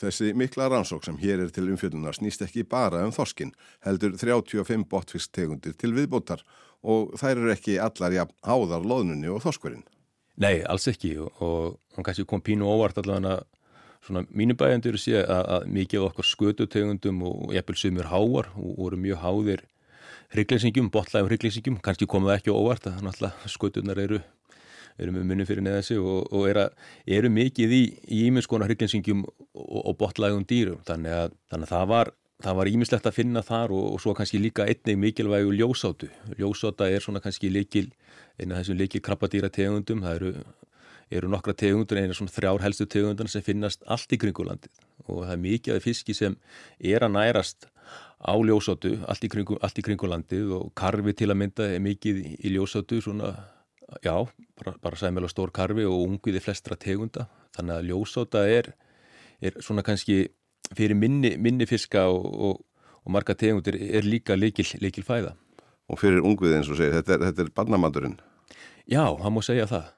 Þessi 0.00 0.30
mikla 0.32 0.70
rannsók 0.72 1.04
sem 1.04 1.18
hér 1.20 1.42
er 1.44 1.50
til 1.52 1.66
umfjöldunar 1.68 2.16
snýst 2.16 2.40
ekki 2.46 2.64
bara 2.64 3.02
um 3.04 3.12
þorskin, 3.12 3.50
heldur 3.84 4.14
35 4.16 4.86
botfisktegundir 4.88 5.74
til 5.76 5.92
viðbótar 5.92 6.40
og 6.80 7.12
þær 7.20 7.34
eru 7.42 7.52
ekki 7.52 7.76
allar 7.82 8.16
jafn 8.16 8.38
háðar 8.46 8.86
loðnunni 8.88 9.28
og 9.28 9.42
þorskurinn. 9.44 9.84
Nei, 10.40 10.62
alls 10.64 10.88
ekki 10.88 11.16
og 11.20 11.76
hann 11.96 12.06
kannski 12.06 12.24
kom 12.28 12.40
pínu 12.40 12.64
óvart 12.68 12.98
allavega 13.02 13.42
svona 14.02 14.24
mínu 14.34 14.56
bæjandur 14.58 14.96
sé 14.98 15.20
að, 15.20 15.42
að 15.56 15.66
mikið 15.76 16.06
okkar 16.08 16.26
skötutegundum 16.26 17.20
og 17.28 17.52
eppil 17.58 17.76
sumur 17.78 18.08
háar 18.10 18.48
og 18.56 18.78
voru 18.80 18.98
mjög 18.98 19.20
háðir 19.22 19.64
hryggleysingum, 20.32 20.88
botlægum 20.90 21.28
hryggleysingum, 21.28 21.76
kannski 21.84 22.08
komaði 22.08 22.40
ekki 22.40 22.54
óvart 22.54 22.88
að 22.88 23.02
náttúrulega 23.04 23.52
skötunar 23.52 24.00
eru 24.00 24.22
eru 25.00 25.12
með 25.14 25.28
munum 25.28 25.48
fyrir 25.48 25.64
neða 25.64 25.84
sig 25.86 26.00
og, 26.00 26.26
og 26.32 26.48
eru, 26.50 26.66
eru 27.18 27.30
mikið 27.32 27.74
í 27.76 27.82
ímiðskona 28.26 28.68
hrygglinsingjum 28.68 29.22
og, 29.24 29.78
og 29.82 29.96
botlægum 30.00 30.44
dýrum. 30.48 30.82
Þannig 30.88 31.16
að, 31.16 31.38
þannig 31.52 31.68
að 31.68 31.74
það 31.74 31.86
var 31.92 32.12
það 32.42 32.58
var 32.58 32.70
ímislegt 32.70 33.06
að 33.08 33.16
finna 33.16 33.42
þar 33.46 33.74
og, 33.74 33.86
og 33.94 34.02
svo 34.02 34.14
kannski 34.18 34.40
líka 34.42 34.66
einnig 34.68 34.98
mikilvægu 34.98 35.54
ljósátu 35.56 36.10
ljósáta 36.38 36.88
er 36.90 37.04
svona 37.04 37.22
kannski 37.22 37.50
líkil 37.52 37.88
eina 38.40 38.56
af 38.56 38.62
þessum 38.62 38.80
líkil 38.80 39.02
krabbadýra 39.04 39.50
tegundum 39.52 40.02
það 40.04 40.18
eru, 40.18 40.32
eru 41.10 41.32
nokkra 41.32 41.54
tegundur 41.58 42.00
eina 42.00 42.16
svona 42.16 42.34
þrjár 42.34 42.64
helstu 42.64 42.88
tegundan 42.90 43.30
sem 43.30 43.44
finnast 43.46 43.86
allt 43.86 44.12
í 44.12 44.20
kringulandið 44.22 44.82
og 45.06 45.24
það 45.24 45.34
er 45.36 45.42
mikið 45.46 45.78
af 45.78 45.86
fiski 45.86 46.16
sem 46.16 46.36
er 46.78 47.06
að 47.06 47.16
nærast 47.16 47.68
á 48.22 48.34
ljósátu 48.38 48.96
allt 49.10 49.24
í, 49.26 49.32
kringu, 49.32 49.58
allt 49.62 49.78
í 49.78 49.86
kringulandið 49.86 50.54
og 50.58 50.70
karfi 50.78 51.14
til 51.18 51.32
að 51.32 51.40
mynda 51.42 51.66
er 51.74 51.82
mikið 51.82 52.22
í 52.38 52.54
ljósátu 52.54 53.00
svona 53.02 53.34
já, 54.00 54.14
bara, 54.58 54.74
bara 54.82 55.10
og 55.22 55.30
stór 55.30 55.50
karfi 55.52 55.84
og 55.84 56.06
unguði 56.06 56.40
flestra 56.40 56.76
tegunda. 56.76 57.26
Þannig 57.56 57.74
að 57.76 57.88
ljósáta 57.90 58.44
er, 58.48 58.72
er 59.40 59.58
svona 59.60 59.82
kannski 59.82 60.30
fyrir 60.76 60.98
minni, 60.98 61.34
minni 61.38 61.66
fiska 61.68 62.06
og, 62.10 62.26
og, 62.26 62.60
og 63.02 63.14
marga 63.14 63.36
tegundir 63.38 63.78
er 63.78 64.06
líka 64.06 64.36
leikil, 64.38 64.66
fæða. 65.06 65.34
Og 65.90 65.98
fyrir 66.00 66.22
unguði 66.24 66.58
eins 66.58 66.70
og 66.70 66.78
segir, 66.78 66.94
þetta 67.00 67.16
er, 67.16 67.26
þetta 67.28 67.44
er 67.44 67.50
barnamandurinn? 67.56 68.20
Já, 68.88 69.04
hann 69.22 69.34
má 69.34 69.42
segja 69.44 69.68
það. 69.70 69.90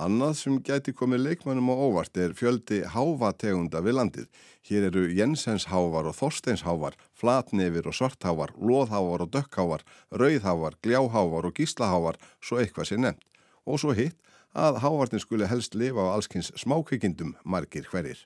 Annað 0.00 0.36
sem 0.38 0.54
gæti 0.64 0.94
komið 0.96 1.26
leikmannum 1.26 1.72
á 1.72 1.76
óvart 1.76 2.16
er 2.16 2.32
fjöldi 2.32 2.78
hávategunda 2.88 3.82
við 3.84 3.96
landið. 3.98 4.28
Hér 4.64 4.86
eru 4.88 5.02
Jensenshávar 5.12 6.08
og 6.08 6.16
Þorsteinshávar, 6.16 6.96
Flatnefir 7.12 7.90
og 7.90 7.96
Svarthávar, 7.98 8.54
Lóðhávar 8.56 9.26
og 9.26 9.34
Dökkhávar, 9.34 9.84
Rauðhávar, 10.08 10.78
Gljáhávar 10.80 11.50
og 11.50 11.52
Gíslahávar, 11.58 12.16
svo 12.40 12.62
eitthvað 12.62 12.88
sé 12.88 12.96
nefnt 12.96 13.26
og 13.68 13.80
svo 13.80 13.94
hitt 13.94 14.16
að 14.56 14.80
hávartin 14.82 15.22
skuli 15.22 15.46
helst 15.46 15.76
lifa 15.78 16.02
á 16.02 16.14
allskynns 16.16 16.50
smákvikindum 16.58 17.36
margir 17.44 17.86
hverjir. 17.90 18.18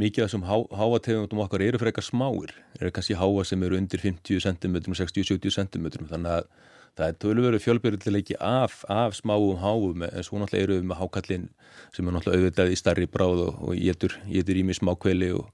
Mikið 0.00 0.24
af 0.24 0.30
þessum 0.30 0.44
há, 0.48 0.56
háategundum 0.78 1.42
okkar 1.44 1.62
eru 1.64 1.78
frekar 1.80 2.04
smáir, 2.06 2.54
eru 2.80 2.92
kannski 2.94 3.18
háa 3.20 3.44
sem 3.44 3.62
eru 3.66 3.76
undir 3.76 4.00
50 4.00 4.40
cm, 4.46 4.76
60-70 4.96 5.56
cm, 5.58 5.88
þannig 6.08 6.36
að 6.38 6.46
það 6.98 7.06
er 7.06 7.18
tölveru 7.22 7.60
fjölbyrjuleiki 7.60 8.36
af, 8.40 8.80
af 8.88 9.16
smáum 9.18 9.60
háum. 9.60 10.04
En 10.08 10.26
svo 10.26 10.40
náttúrulega 10.40 10.66
eru 10.66 10.78
við 10.78 10.86
með 10.90 11.00
hákallin 11.02 11.48
sem 11.94 12.06
er 12.06 12.16
náttúrulega 12.16 12.40
auðvitað 12.40 12.72
í 12.74 12.78
starri 12.80 13.08
bráð 13.10 13.44
og, 13.46 13.64
og 13.68 13.80
getur 13.80 14.60
í 14.60 14.64
mig 14.66 14.80
smákveli 14.80 15.32
og, 15.36 15.50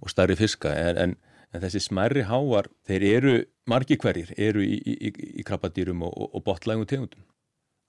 og 0.00 0.12
starri 0.12 0.36
fiska. 0.38 0.72
En, 0.74 1.00
en, 1.04 1.16
en 1.54 1.64
þessi 1.64 1.84
smærri 1.86 2.24
háar, 2.28 2.70
þeir 2.88 3.08
eru 3.10 3.36
margi 3.70 3.98
hverjir, 4.00 4.32
eru 4.38 4.64
í, 4.64 4.80
í, 4.80 4.96
í, 5.10 5.12
í 5.40 5.46
krabbadýrum 5.46 6.06
og, 6.08 6.16
og 6.30 6.46
botlægum 6.46 6.88
tegundum. 6.88 7.26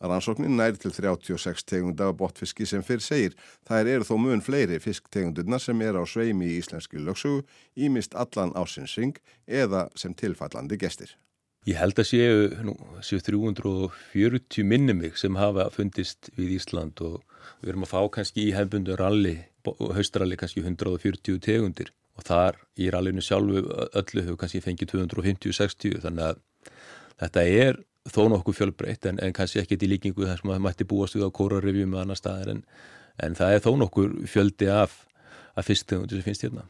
Rannsóknin 0.02 0.58
nær 0.58 0.78
til 0.82 0.94
36 0.96 1.66
tegunda 1.70 2.10
af 2.10 2.18
botfiski 2.18 2.66
sem 2.66 2.84
fyrr 2.84 3.04
segir. 3.06 3.36
Það 3.70 3.90
eru 3.96 4.08
þó 4.10 4.16
mun 4.18 4.42
fleiri 4.42 4.80
fisktegundurnar 4.82 5.62
sem 5.62 5.82
er 5.86 6.00
á 6.00 6.04
sveimi 6.10 6.50
í 6.50 6.60
íslenski 6.62 7.02
lögsugu, 7.02 7.44
ímist 7.78 8.18
allan 8.18 8.56
ásinsing 8.58 9.20
eða 9.48 9.90
sem 9.96 10.16
tilfallandi 10.18 10.80
gestir. 10.82 11.14
Ég 11.70 11.78
held 11.78 12.00
að 12.02 12.08
séu, 12.10 12.38
nú, 12.66 12.74
séu 13.06 13.22
340 13.22 14.66
minnumig 14.66 15.20
sem 15.22 15.36
hafa 15.38 15.68
fundist 15.70 16.32
við 16.34 16.56
Ísland 16.56 16.98
og 17.06 17.20
við 17.62 17.76
erum 17.76 17.86
að 17.86 17.92
fá 17.92 18.00
kannski 18.16 18.48
í 18.48 18.56
hefbundu 18.56 18.96
ralli, 18.98 19.36
haustralli 19.68 20.40
kannski 20.42 20.64
140 20.66 21.38
tegundir 21.46 21.94
og 22.18 22.26
þar 22.26 22.58
í 22.82 22.90
rallinu 22.90 23.22
sjálfu 23.22 23.62
öllu 23.62 24.26
hefur 24.26 24.42
kannski 24.42 24.64
fengið 24.66 24.96
250-60 24.96 26.02
þannig 26.02 26.32
að 26.32 26.42
þetta 27.22 27.46
er 27.46 27.82
þó 28.10 28.26
nokkuð 28.32 28.58
fjölbreytt 28.58 29.06
en, 29.10 29.20
en 29.22 29.34
kannski 29.36 29.62
ekkert 29.62 29.86
í 29.86 29.92
líkingu 29.92 30.26
þar 30.26 30.42
sem 30.42 30.50
maður 30.50 30.66
mætti 30.66 30.88
búast 30.90 31.18
við 31.18 31.28
á 31.28 31.38
kórarrifjum 31.38 31.96
og 31.96 32.04
annar 32.04 32.20
staðar 32.20 32.56
en, 32.56 32.62
en 33.22 33.38
það 33.38 33.56
er 33.56 33.66
þó 33.66 33.72
nokkur 33.84 34.14
fjöldi 34.30 34.70
af, 34.74 34.96
af 35.54 35.68
fyrstegundir 35.70 36.22
sem 36.22 36.30
finnst 36.32 36.48
hérna. 36.48 36.66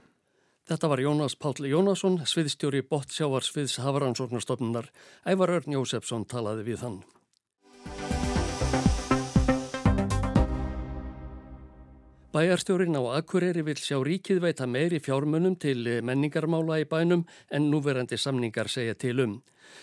Þetta 0.71 0.91
var 0.91 1.01
Jónas 1.03 1.35
Páll 1.39 1.67
Jónasson, 1.67 2.19
sviðstjóri 2.27 2.83
Bottsjávar 2.87 3.43
sviðs 3.43 3.79
Hafaransóknarstofnunar. 3.81 4.91
Ævar 5.27 5.57
Örn 5.57 5.75
Jósefsson 5.75 6.27
talaði 6.29 6.67
við 6.69 6.85
hann. 6.85 7.01
Bæjarstjórin 12.31 12.95
á 12.95 13.03
Akureyri 13.19 13.59
vil 13.67 13.75
sjá 13.75 13.97
ríkið 13.99 14.37
veita 14.39 14.63
meiri 14.63 15.01
fjármunum 15.03 15.57
til 15.59 15.83
menningarmála 15.99 16.77
í 16.79 16.85
bænum 16.87 17.25
en 17.51 17.65
núverandi 17.67 18.15
samningar 18.15 18.69
segja 18.71 18.93
til 18.95 19.19
um. 19.19 19.33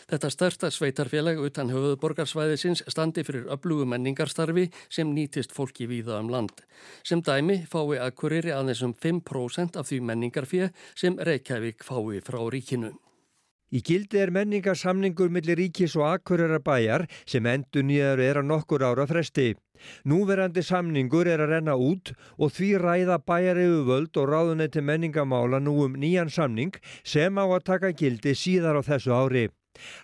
Þetta 0.09 0.31
stærsta 0.33 0.71
sveitarfélag 0.73 1.43
utan 1.45 1.69
höfuðborgarsvæðisins 1.69 2.87
standi 2.89 3.25
fyrir 3.29 3.51
öflugu 3.53 3.85
menningarstarfi 3.93 4.65
sem 4.89 5.13
nýtist 5.13 5.53
fólki 5.53 5.85
víða 5.91 6.23
um 6.23 6.31
land. 6.33 6.65
Sem 7.05 7.21
dæmi 7.21 7.67
fái 7.69 8.01
Akureyri 8.07 8.57
aðeins 8.57 8.81
um 8.81 8.97
5% 8.97 9.77
af 9.77 9.91
því 9.91 10.01
menningarfið 10.09 10.73
sem 10.97 11.21
Reykjavík 11.21 11.85
fái 11.85 12.25
frá 12.25 12.41
ríkinu. 12.49 12.95
Í 13.69 13.83
gildi 13.85 14.17
er 14.23 14.31
menningarsamningur 14.33 15.29
millir 15.29 15.59
ríkis 15.61 15.97
og 15.99 16.07
akkurera 16.09 16.57
bæjar 16.65 17.05
sem 17.29 17.45
endur 17.51 17.85
nýjar 17.85 18.23
er 18.25 18.41
að 18.41 18.49
nokkur 18.49 18.85
ára 18.89 19.05
fresti. 19.11 19.51
Núverandi 20.09 20.65
samningur 20.65 21.29
er 21.29 21.43
að 21.45 21.53
renna 21.53 21.75
út 21.77 22.15
og 22.39 22.55
því 22.57 22.71
ræða 22.81 23.19
bæjar 23.29 23.61
yfir 23.61 23.85
völd 23.91 24.17
og 24.23 24.33
ráðunetti 24.33 24.81
menningamála 24.81 25.61
nú 25.61 25.77
um 25.85 26.01
nýjan 26.01 26.33
samning 26.33 26.81
sem 27.05 27.37
á 27.37 27.45
að 27.45 27.67
taka 27.69 27.93
gildi 27.93 28.33
síðar 28.33 28.81
á 28.81 28.83
þessu 28.89 29.13
ári. 29.13 29.49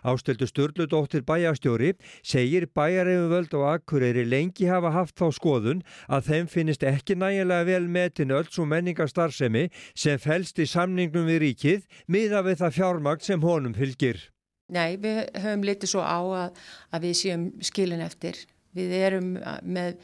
Ásteldu 0.05 0.49
Sturludóttir 0.51 1.25
bæjastjóri 1.27 1.95
segir 2.23 2.67
bæjarefum 2.75 3.31
völd 3.33 3.57
og 3.59 3.67
akkureyri 3.73 4.27
lengi 4.29 4.69
hafa 4.71 4.93
haft 4.95 5.17
þá 5.21 5.27
skoðun 5.39 5.83
að 6.09 6.31
þeim 6.31 6.51
finnist 6.53 6.87
ekki 6.87 7.17
nægilega 7.21 7.69
vel 7.69 7.89
metin 7.89 8.35
öll 8.35 8.49
svo 8.51 8.67
menningarstarfsemi 8.69 9.69
sem 9.95 10.21
fælst 10.21 10.61
í 10.63 10.69
samningnum 10.69 11.29
við 11.31 11.43
ríkið 11.47 11.89
miða 12.07 12.45
við 12.47 12.63
það 12.63 12.79
fjármagt 12.79 13.27
sem 13.27 13.43
honum 13.45 13.75
fylgir. 13.77 14.31
Nei, 14.73 14.97
við 14.97 15.27
höfum 15.37 15.65
litið 15.67 15.91
svo 15.93 16.03
á 16.05 16.21
að, 16.25 16.63
að 16.95 17.05
við 17.05 17.19
séum 17.21 17.49
skilin 17.65 18.05
eftir. 18.05 18.39
Við 18.75 18.95
erum 18.97 19.35
með 19.63 19.99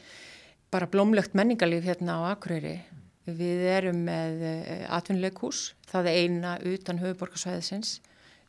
bara 0.71 0.87
blómlegt 0.87 1.33
menningarlíf 1.35 1.83
hérna 1.89 2.21
á 2.21 2.31
Akureyri. 2.35 2.77
Við 3.25 3.65
erum 3.69 4.05
með 4.07 4.45
eh, 4.47 4.85
atvinnuleikús, 4.89 5.73
það 5.89 6.09
er 6.09 6.21
eina 6.23 6.53
utan 6.65 7.01
höfuborgarsvæðisins 7.01 7.99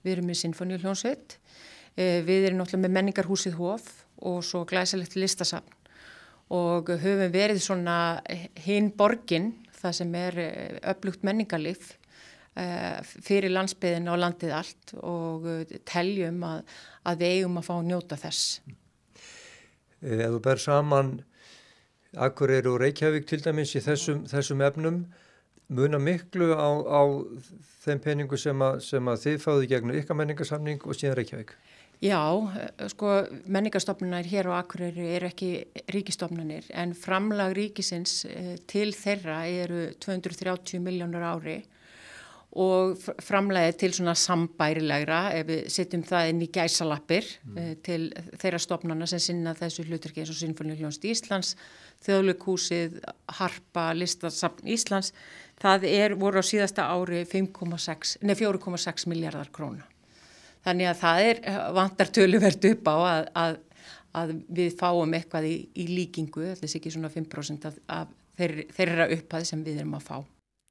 við 0.02 0.16
erum 0.16 0.30
með 0.30 0.40
Sinfoníuljónsveit, 0.42 1.38
eh, 1.96 2.20
við 2.26 2.48
erum 2.48 2.62
náttúrulega 2.62 2.86
með 2.86 2.96
menningarhúsið 2.98 3.56
Hóf 3.58 3.88
og 4.22 4.42
svo 4.46 4.64
glæsalegt 4.68 5.16
listasafn 5.16 5.78
og 6.52 6.90
höfum 7.00 7.32
verið 7.32 7.62
svona 7.64 7.96
hinn 8.60 8.90
borgin, 8.92 9.52
það 9.80 9.98
sem 9.98 10.14
er 10.20 10.38
eh, 10.38 10.78
upplugt 10.92 11.24
menningarlif 11.24 11.94
uh, 12.58 13.00
fyrir 13.02 13.52
landsbyðin 13.52 14.10
og 14.12 14.20
landið 14.20 14.54
allt 14.58 14.94
og 15.00 15.48
teljum 15.88 16.42
að, 16.44 16.62
að 17.08 17.24
við 17.24 17.36
eigum 17.38 17.58
að 17.58 17.68
fá 17.68 17.74
að 17.78 17.88
njóta 17.88 18.18
þess. 18.20 18.60
Ef 20.02 20.34
þú 20.34 20.40
ber 20.44 20.60
saman 20.60 21.12
Akureyri 22.12 22.68
og 22.68 22.80
Reykjavík 22.82 23.28
til 23.28 23.40
dæmis 23.40 23.72
í 23.78 23.80
þessum, 23.80 24.26
þessum 24.28 24.60
efnum 24.66 24.98
muna 25.76 26.00
miklu 26.02 26.52
á, 26.54 26.68
á 26.68 27.02
þeim 27.82 28.00
peningu 28.04 28.38
sem 28.38 28.64
að, 28.64 28.80
sem 28.86 29.08
að 29.08 29.20
þið 29.26 29.38
fáðu 29.42 29.68
gegn 29.70 29.94
ykkar 30.00 30.18
menningarsamning 30.18 30.86
og 30.86 30.98
síðan 30.98 31.18
Reykjavík? 31.18 31.54
Já, 32.02 32.18
sko 32.90 33.12
menningarstofnunar 33.46 34.26
hér 34.26 34.48
á 34.50 34.58
Akureyri 34.58 35.04
eru 35.16 35.28
ekki 35.30 35.50
ríkistofnunir 35.94 36.66
en 36.74 36.96
framlag 36.98 37.54
ríkisins 37.54 38.24
eh, 38.26 38.56
til 38.66 38.90
þeirra 38.96 39.44
eru 39.46 39.84
230 40.02 40.82
miljónur 40.82 41.22
ári 41.22 41.60
og 41.62 41.81
framlegið 42.52 43.76
til 43.80 43.92
svona 43.96 44.12
sambærilegra 44.18 45.20
ef 45.38 45.46
við 45.48 45.62
setjum 45.72 46.02
það 46.04 46.32
inn 46.32 46.42
í 46.44 46.48
gæsalappir 46.52 47.28
mm. 47.46 47.54
uh, 47.56 47.70
til 47.86 48.00
þeirra 48.42 48.60
stopnana 48.60 49.08
sem 49.08 49.22
sinna 49.24 49.54
þessu 49.56 49.86
hluturki 49.86 50.20
eins 50.20 50.32
og 50.34 50.36
Sinfoniljónst 50.36 51.06
Íslands, 51.08 51.54
Þjóðleikúsið, 52.04 52.98
Harpa, 53.38 53.86
Listasafn 53.96 54.68
Íslands, 54.68 55.12
það 55.62 55.86
er, 55.88 56.16
voru 56.18 56.42
á 56.42 56.44
síðasta 56.44 56.90
ári 56.92 57.22
4,6 57.30 59.08
miljardar 59.08 59.48
króna. 59.54 59.86
Þannig 60.66 60.90
að 60.90 61.00
það 61.00 61.28
er 61.28 61.40
eh, 61.42 61.60
vantartöluvert 61.78 62.68
upp 62.68 62.90
á 62.90 62.96
að, 62.96 63.30
að, 63.44 63.56
að 64.20 64.34
við 64.60 64.76
fáum 64.78 65.16
eitthvað 65.16 65.48
í, 65.48 65.56
í 65.72 65.88
líkingu, 65.90 66.52
þess 66.60 66.78
ekki 66.78 66.92
svona 66.94 67.10
5% 67.10 67.70
af, 67.70 67.80
af 67.90 68.12
þeir, 68.38 68.56
þeirra 68.76 69.08
upphæði 69.16 69.50
sem 69.50 69.64
við 69.66 69.82
erum 69.82 69.98
að 69.98 70.06
fá. 70.10 70.16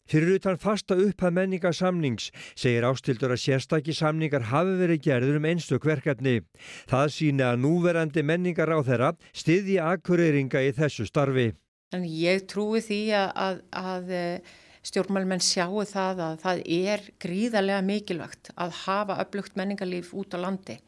Fyrir 0.10 0.36
utan 0.36 0.58
fasta 0.60 0.96
upphæð 1.00 1.36
menningarsamnings 1.38 2.32
segir 2.60 2.86
ástildur 2.88 3.32
að 3.36 3.44
sérstakki 3.44 3.94
samningar 3.96 4.50
hafi 4.50 4.74
verið 4.80 5.06
gerður 5.06 5.38
um 5.40 5.48
einstök 5.52 5.86
verkefni. 5.88 6.42
Það 6.90 7.14
sína 7.16 7.52
að 7.52 7.62
núverandi 7.66 8.24
menningar 8.26 8.74
á 8.74 8.80
þeirra 8.84 9.14
stiðji 9.32 9.78
akkureyringa 9.84 10.64
í 10.68 10.74
þessu 10.76 11.08
starfi. 11.08 11.52
En 11.96 12.04
ég 12.08 12.46
trúi 12.48 12.82
því 12.84 13.02
að, 13.16 13.32
að, 13.46 13.58
að 13.72 14.14
eh, 14.18 14.54
stjórnmálmenn 14.88 15.44
sjáu 15.44 15.84
það 15.88 16.24
að 16.28 16.38
það 16.44 16.62
er 16.76 17.08
gríðarlega 17.22 17.82
mikilvægt 17.86 18.54
að 18.56 18.78
hafa 18.86 19.20
upplugt 19.24 19.60
menningarlíf 19.60 20.14
út 20.18 20.34
á 20.36 20.40
landi 20.44 20.80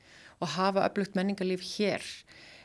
og 0.41 0.55
hafa 0.57 0.87
upplugt 0.87 1.15
menningarlíf 1.19 1.63
hér. 1.75 2.03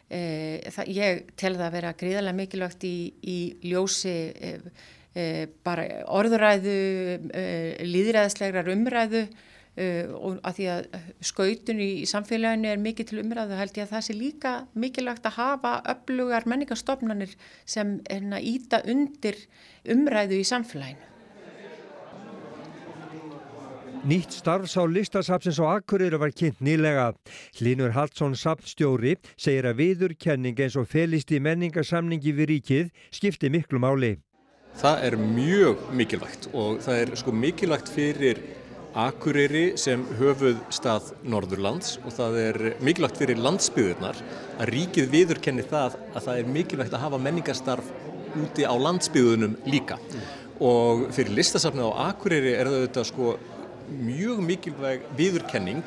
Eh, 0.08 0.64
það, 0.72 0.94
ég 0.96 1.26
tel 1.36 1.56
það 1.58 1.66
að 1.66 1.74
vera 1.76 1.96
gríðarlega 1.98 2.38
mikilvægt 2.38 2.86
í, 2.88 2.96
í 3.22 3.40
ljósi 3.68 4.16
Eh, 4.38 4.86
bara 5.66 5.84
orðuræðu, 6.14 6.74
eh, 7.34 7.78
líðræðislegar 7.86 8.70
umræðu 8.74 9.24
eh, 9.78 10.06
og 10.14 10.38
að 10.46 10.58
því 10.58 10.68
að 10.74 10.88
skautun 11.30 11.82
í 11.82 11.90
samfélaginu 12.10 12.70
er 12.72 12.82
mikið 12.82 13.10
til 13.10 13.20
umræðu 13.24 13.58
held 13.58 13.78
ég 13.78 13.86
að 13.86 13.94
það 13.96 14.06
sé 14.06 14.16
líka 14.18 14.54
mikilvægt 14.74 15.28
að 15.30 15.38
hafa 15.40 15.74
öflugar 15.94 16.48
menningarstofnanir 16.50 17.36
sem 17.66 17.98
íta 18.38 18.82
undir 18.86 19.38
umræðu 19.88 20.42
í 20.42 20.48
samfélaginu. 20.48 21.08
Nýtt 24.08 24.30
starfs 24.38 24.76
á 24.78 24.86
listasapsins 24.86 25.58
á 25.58 25.74
Akureyri 25.74 26.16
var 26.22 26.30
kynnt 26.30 26.62
nýlega. 26.62 27.10
Linur 27.58 27.90
Hallsson 27.92 28.36
sapnstjóri 28.38 29.16
segir 29.34 29.66
að 29.66 29.82
viðurkenning 29.82 30.62
eins 30.62 30.78
og 30.78 30.86
felist 30.86 31.34
í 31.34 31.42
menningarsamningi 31.42 32.32
við 32.38 32.50
ríkið 32.52 32.88
skipti 33.10 33.50
miklu 33.50 33.82
máli. 33.82 34.14
Það 34.78 35.00
er 35.08 35.14
mjög 35.18 35.80
mikilvægt 35.98 36.44
og 36.54 36.78
það 36.84 37.00
er 37.02 37.10
sko 37.18 37.32
mikilvægt 37.34 37.88
fyrir 37.90 38.38
Akureyri 38.98 39.72
sem 39.78 40.04
höfuð 40.20 40.60
stað 40.74 41.10
Norðurlands 41.26 41.96
og 42.04 42.14
það 42.14 42.38
er 42.44 42.58
mikilvægt 42.86 43.18
fyrir 43.18 43.42
landsbyðurnar 43.42 44.20
að 44.58 44.70
ríkið 44.72 45.10
viðurkenni 45.12 45.64
það 45.66 45.98
að 46.14 46.28
það 46.28 46.40
er 46.40 46.52
mikilvægt 46.54 46.94
að 46.94 47.04
hafa 47.08 47.20
menningarstarf 47.26 47.90
úti 48.38 48.66
á 48.70 48.74
landsbyðunum 48.78 49.58
líka 49.66 49.98
mm. 49.98 50.30
og 50.70 51.08
fyrir 51.16 51.34
listasafnið 51.40 51.90
á 51.90 52.06
Akureyri 52.12 52.54
er 52.54 52.70
það 52.70 52.78
auðvitað 52.78 53.10
sko 53.10 53.34
mjög 53.98 54.42
mikilvæg 54.46 55.10
viðurkenning 55.18 55.82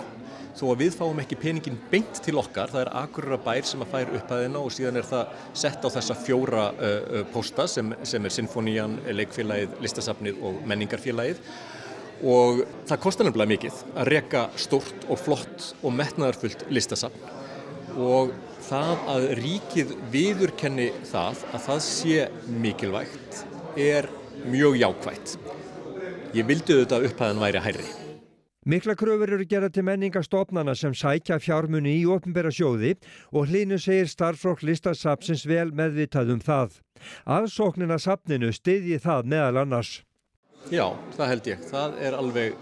þó 0.58 0.63
að 0.72 0.84
við 0.84 0.96
fáum 1.00 1.22
ekki 1.24 1.39
peningin 1.41 1.79
beint 1.91 2.22
til 2.25 2.38
okkar, 2.41 2.72
það 2.74 2.86
er 2.86 2.93
akkurra 3.01 3.39
bær 3.41 3.67
sem 3.67 3.84
að 3.84 3.91
fær 3.93 4.13
upphæðina 4.20 4.62
og 4.62 4.74
síðan 4.75 5.01
er 5.01 5.09
það 5.09 5.35
sett 5.64 5.85
á 5.85 5.90
þessa 5.98 6.18
fjóra 6.22 6.66
uh, 6.72 7.20
posta 7.33 7.68
sem, 7.72 7.94
sem 8.07 8.25
er 8.25 8.35
Sinfonían, 8.35 8.98
Leikfélagið, 9.16 9.77
Listasafnið 9.83 10.42
og 10.48 10.64
Menningarfélagið 10.70 11.44
og 12.22 12.64
það 12.90 13.01
kostar 13.01 13.27
nefnilega 13.27 13.53
mikið 13.55 13.83
að 13.96 14.09
reka 14.14 14.46
stórt 14.59 15.07
og 15.09 15.20
flott 15.20 15.72
og 15.81 15.96
metnaðarfullt 15.98 16.68
listasafn 16.70 17.98
og 17.98 18.35
það 18.68 19.07
að 19.16 19.25
ríkið 19.42 19.96
viðurkenni 20.14 20.92
það 21.09 21.42
að 21.51 21.66
það 21.66 21.81
sé 21.87 22.27
mikilvægt 22.61 23.42
er 23.79 24.07
mjög 24.46 24.77
jákvægt. 24.81 25.35
Ég 26.37 26.48
vildi 26.48 26.77
auðvitað 26.77 27.09
upphæðan 27.09 27.44
væri 27.44 27.66
hærri. 27.66 27.90
Mikla 28.61 28.93
kröfur 28.93 29.31
eru 29.33 29.45
gerað 29.50 29.71
til 29.74 29.83
menningarstofnana 29.87 30.75
sem 30.77 30.93
sækja 30.93 31.39
fjármunni 31.41 31.95
í 31.97 32.03
ofnbæra 32.05 32.51
sjóði 32.53 32.91
og 33.33 33.50
hlínu 33.50 33.79
segir 33.81 34.05
starfsfólk 34.05 34.61
listasapsins 34.69 35.47
vel 35.50 35.71
meðvitað 35.74 36.35
um 36.35 36.43
það. 36.45 36.75
Aðsóknina 37.25 37.97
sapninu 37.97 38.51
stiðji 38.53 39.00
það 39.01 39.33
meðal 39.33 39.63
annars. 39.63 39.95
Já, 40.69 40.85
það 41.17 41.33
held 41.33 41.50
ég. 41.50 41.65
Það 41.71 41.97
er 42.05 42.19
alveg 42.19 42.61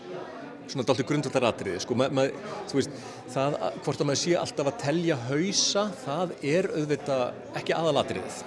svona 0.71 0.87
dalti 0.87 1.09
grundvöldar 1.11 1.49
atriði. 1.51 1.83
Sko, 1.83 1.99
þú 1.99 2.79
veist, 2.79 2.99
það 3.35 3.59
hvort 3.83 3.99
að 3.99 4.07
maður 4.07 4.23
sé 4.23 4.37
alltaf 4.39 4.71
að 4.71 4.81
telja 4.85 5.21
hausa, 5.27 5.89
það 6.05 6.37
er 6.55 6.71
auðvitað 6.77 7.25
ekki 7.59 7.75
aðalatriðið. 7.75 8.43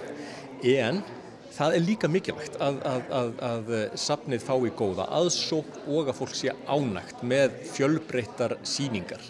En 0.73 1.05
það 1.53 1.75
er 1.77 1.85
líka 1.85 2.09
mikilvægt 2.11 2.55
að, 2.63 2.79
að, 2.89 3.03
að, 3.19 3.33
að 3.49 3.73
safnið 3.99 4.45
fái 4.45 4.71
góða 4.77 5.07
aðsók 5.19 5.81
og 5.87 6.09
að 6.09 6.17
fólk 6.21 6.37
sé 6.37 6.55
ánægt 6.65 7.21
með 7.25 7.59
fjölbreyttar 7.73 8.57
síningar 8.65 9.27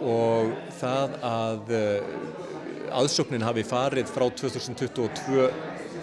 og 0.00 0.54
það 0.80 1.18
að 1.28 1.74
eh, 1.76 2.14
aðsóknin 2.96 3.44
hafi 3.44 3.64
farið 3.66 4.08
frá 4.10 4.26
2022 4.32 5.50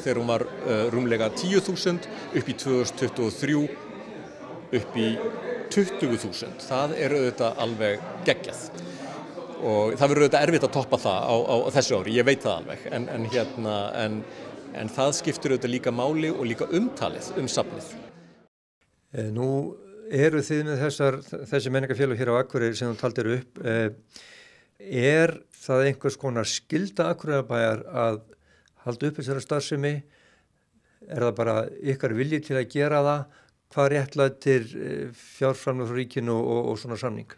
þegar 0.04 0.20
hún 0.22 0.30
var 0.30 0.44
uh, 0.46 0.88
rúmlega 0.94 1.30
10.000 1.34 2.08
upp 2.38 2.50
í 2.52 2.56
2023 2.62 3.56
upp 4.78 4.98
í 5.00 5.08
20.000 5.74 6.62
það 6.64 6.94
er 7.00 7.16
auðvitað 7.18 7.64
alveg 7.64 8.06
geggjað. 8.28 8.62
Og 9.58 9.96
það 9.98 10.12
verður 10.12 10.24
auðvitað 10.28 10.46
erfitt 10.46 10.68
að 10.68 10.76
toppa 10.76 11.00
það 11.02 11.28
á, 11.28 11.36
á 11.50 11.56
þessu 11.76 11.98
ári, 11.98 12.16
ég 12.16 12.28
veit 12.28 12.44
það 12.44 12.60
alveg. 12.62 12.86
En, 12.94 13.08
en 13.12 13.26
hérna 13.34 13.78
en 14.04 14.20
en 14.78 14.92
það 14.94 15.12
skiptur 15.20 15.54
auðvitað 15.56 15.74
líka 15.74 15.94
máli 15.94 16.30
og 16.34 16.46
líka 16.48 16.68
umtalið 16.78 17.32
um 17.42 17.50
safnið. 17.52 17.90
Eh, 19.16 19.30
nú 19.34 19.50
eru 20.14 20.42
þið 20.44 20.64
með 20.68 20.82
þessar, 20.86 21.20
þessi 21.52 21.74
menningarfélag 21.74 22.20
hér 22.20 22.32
á 22.34 22.40
Akureyri 22.42 22.78
sem 22.78 22.92
þú 22.92 23.00
taldir 23.02 23.32
upp, 23.38 23.62
eh, 23.64 23.90
er 24.80 25.34
það 25.58 25.86
einhvers 25.88 26.20
konar 26.20 26.48
skilda 26.48 27.12
Akureyrabæjar 27.14 27.84
að 27.88 28.22
halda 28.86 29.08
upp 29.10 29.20
þessara 29.20 29.44
starfsemi? 29.44 29.96
Er 31.08 31.24
það 31.24 31.36
bara 31.36 31.58
ykkar 31.82 32.16
vilji 32.18 32.42
til 32.48 32.58
að 32.58 32.70
gera 32.72 33.04
það? 33.06 33.26
Hvað 33.68 33.86
er 33.86 33.94
réttlættir 33.98 34.68
eh, 34.80 35.08
fjárframlega 35.12 35.90
frá 35.90 35.98
ríkinu 35.98 36.36
og, 36.36 36.48
og, 36.48 36.70
og 36.72 36.80
svona 36.80 37.00
samning? 37.00 37.32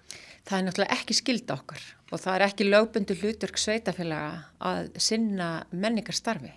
Það 0.46 0.58
er 0.58 0.66
náttúrulega 0.66 0.98
ekki 0.98 1.16
skilda 1.18 1.58
okkar 1.58 1.82
og 2.10 2.22
það 2.22 2.36
er 2.36 2.46
ekki 2.48 2.66
lögbundu 2.70 3.16
hlutverk 3.20 3.58
sveitafélaga 3.62 4.32
að 4.66 4.90
sinna 4.98 5.50
menningarstarfi 5.70 6.54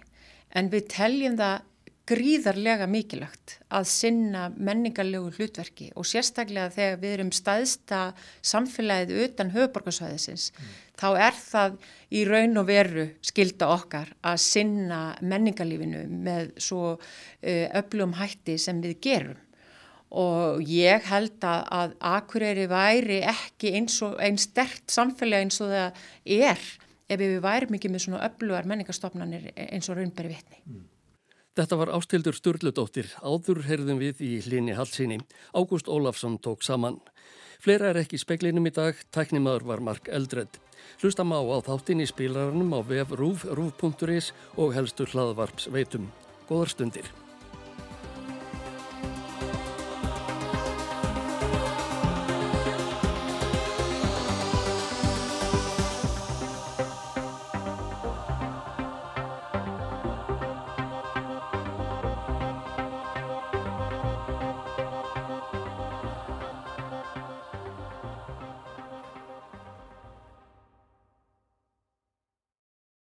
en 0.56 0.72
við 0.72 0.88
teljum 0.92 1.36
það 1.40 1.68
gríðarlega 2.12 2.88
mikilagt 2.90 3.58
að 3.70 3.86
sinna 3.92 4.48
menningarlegu 4.56 5.30
hlutverki 5.36 5.90
og 5.94 6.06
sérstaklega 6.08 6.72
þegar 6.74 6.98
við 7.02 7.14
erum 7.16 7.30
staðsta 7.34 8.00
samfélagið 8.42 9.22
utan 9.28 9.52
höfuborgarsvæðisins 9.54 10.48
mm. 10.50 10.72
þá 10.98 11.06
er 11.28 11.38
það 11.38 11.78
í 12.10 12.24
raun 12.26 12.58
og 12.58 12.66
veru 12.72 13.06
skilda 13.22 13.70
okkar 13.76 14.10
að 14.18 14.42
sinna 14.42 15.00
menningarlífinu 15.22 16.02
með 16.10 16.52
svo 16.66 16.96
uh, 16.96 17.66
öflum 17.78 18.16
hætti 18.18 18.58
sem 18.58 18.82
við 18.82 18.98
gerum 19.06 19.40
og 20.12 20.60
ég 20.68 21.06
held 21.08 21.38
að, 21.48 21.62
að 21.72 21.92
Akureyri 22.04 22.66
væri 22.68 23.22
ekki 23.24 23.76
eins 23.78 23.94
og 24.04 24.18
einn 24.20 24.36
stert 24.42 24.90
samfélag 24.92 25.46
eins 25.46 25.62
og 25.64 25.70
það 25.72 26.02
er 26.50 26.66
ef 27.12 27.20
við 27.20 27.38
værum 27.44 27.76
ekki 27.78 27.92
með 27.92 28.06
svona 28.06 28.24
öflugar 28.26 28.68
menningarstofnanir 28.70 29.52
eins 29.54 29.90
og 29.92 30.00
raunbæri 30.00 30.32
vitni. 30.32 30.60
Mm. 30.66 30.88
Þetta 31.52 31.76
var 31.76 31.90
Ástildur 31.92 32.36
Sturldóttir, 32.36 33.10
áður 33.20 33.66
heyrðum 33.66 33.98
við 34.00 34.22
í 34.24 34.30
hlýni 34.46 34.72
halsinni. 34.72 35.18
Ágúst 35.52 35.90
Ólafsson 35.92 36.38
tók 36.40 36.64
saman. 36.64 36.96
Fleira 37.60 37.90
er 37.92 38.00
ekki 38.00 38.16
í 38.16 38.22
speklinum 38.22 38.64
í 38.66 38.72
dag, 38.72 38.96
tæknimaður 39.12 39.68
var 39.68 39.84
Mark 39.84 40.08
Eldred. 40.08 40.56
Hlusta 41.02 41.28
má 41.28 41.36
á 41.36 41.60
þáttin 41.68 42.00
í 42.00 42.08
spilarannum 42.08 42.72
á 42.72 42.80
vef 42.80 43.12
rúf, 43.20 43.44
rúf.is 43.44 44.32
og 44.56 44.72
helstu 44.72 45.04
hlaðvarps 45.12 45.68
veitum. 45.68 46.08
Góðar 46.48 46.72
stundir. 46.72 47.12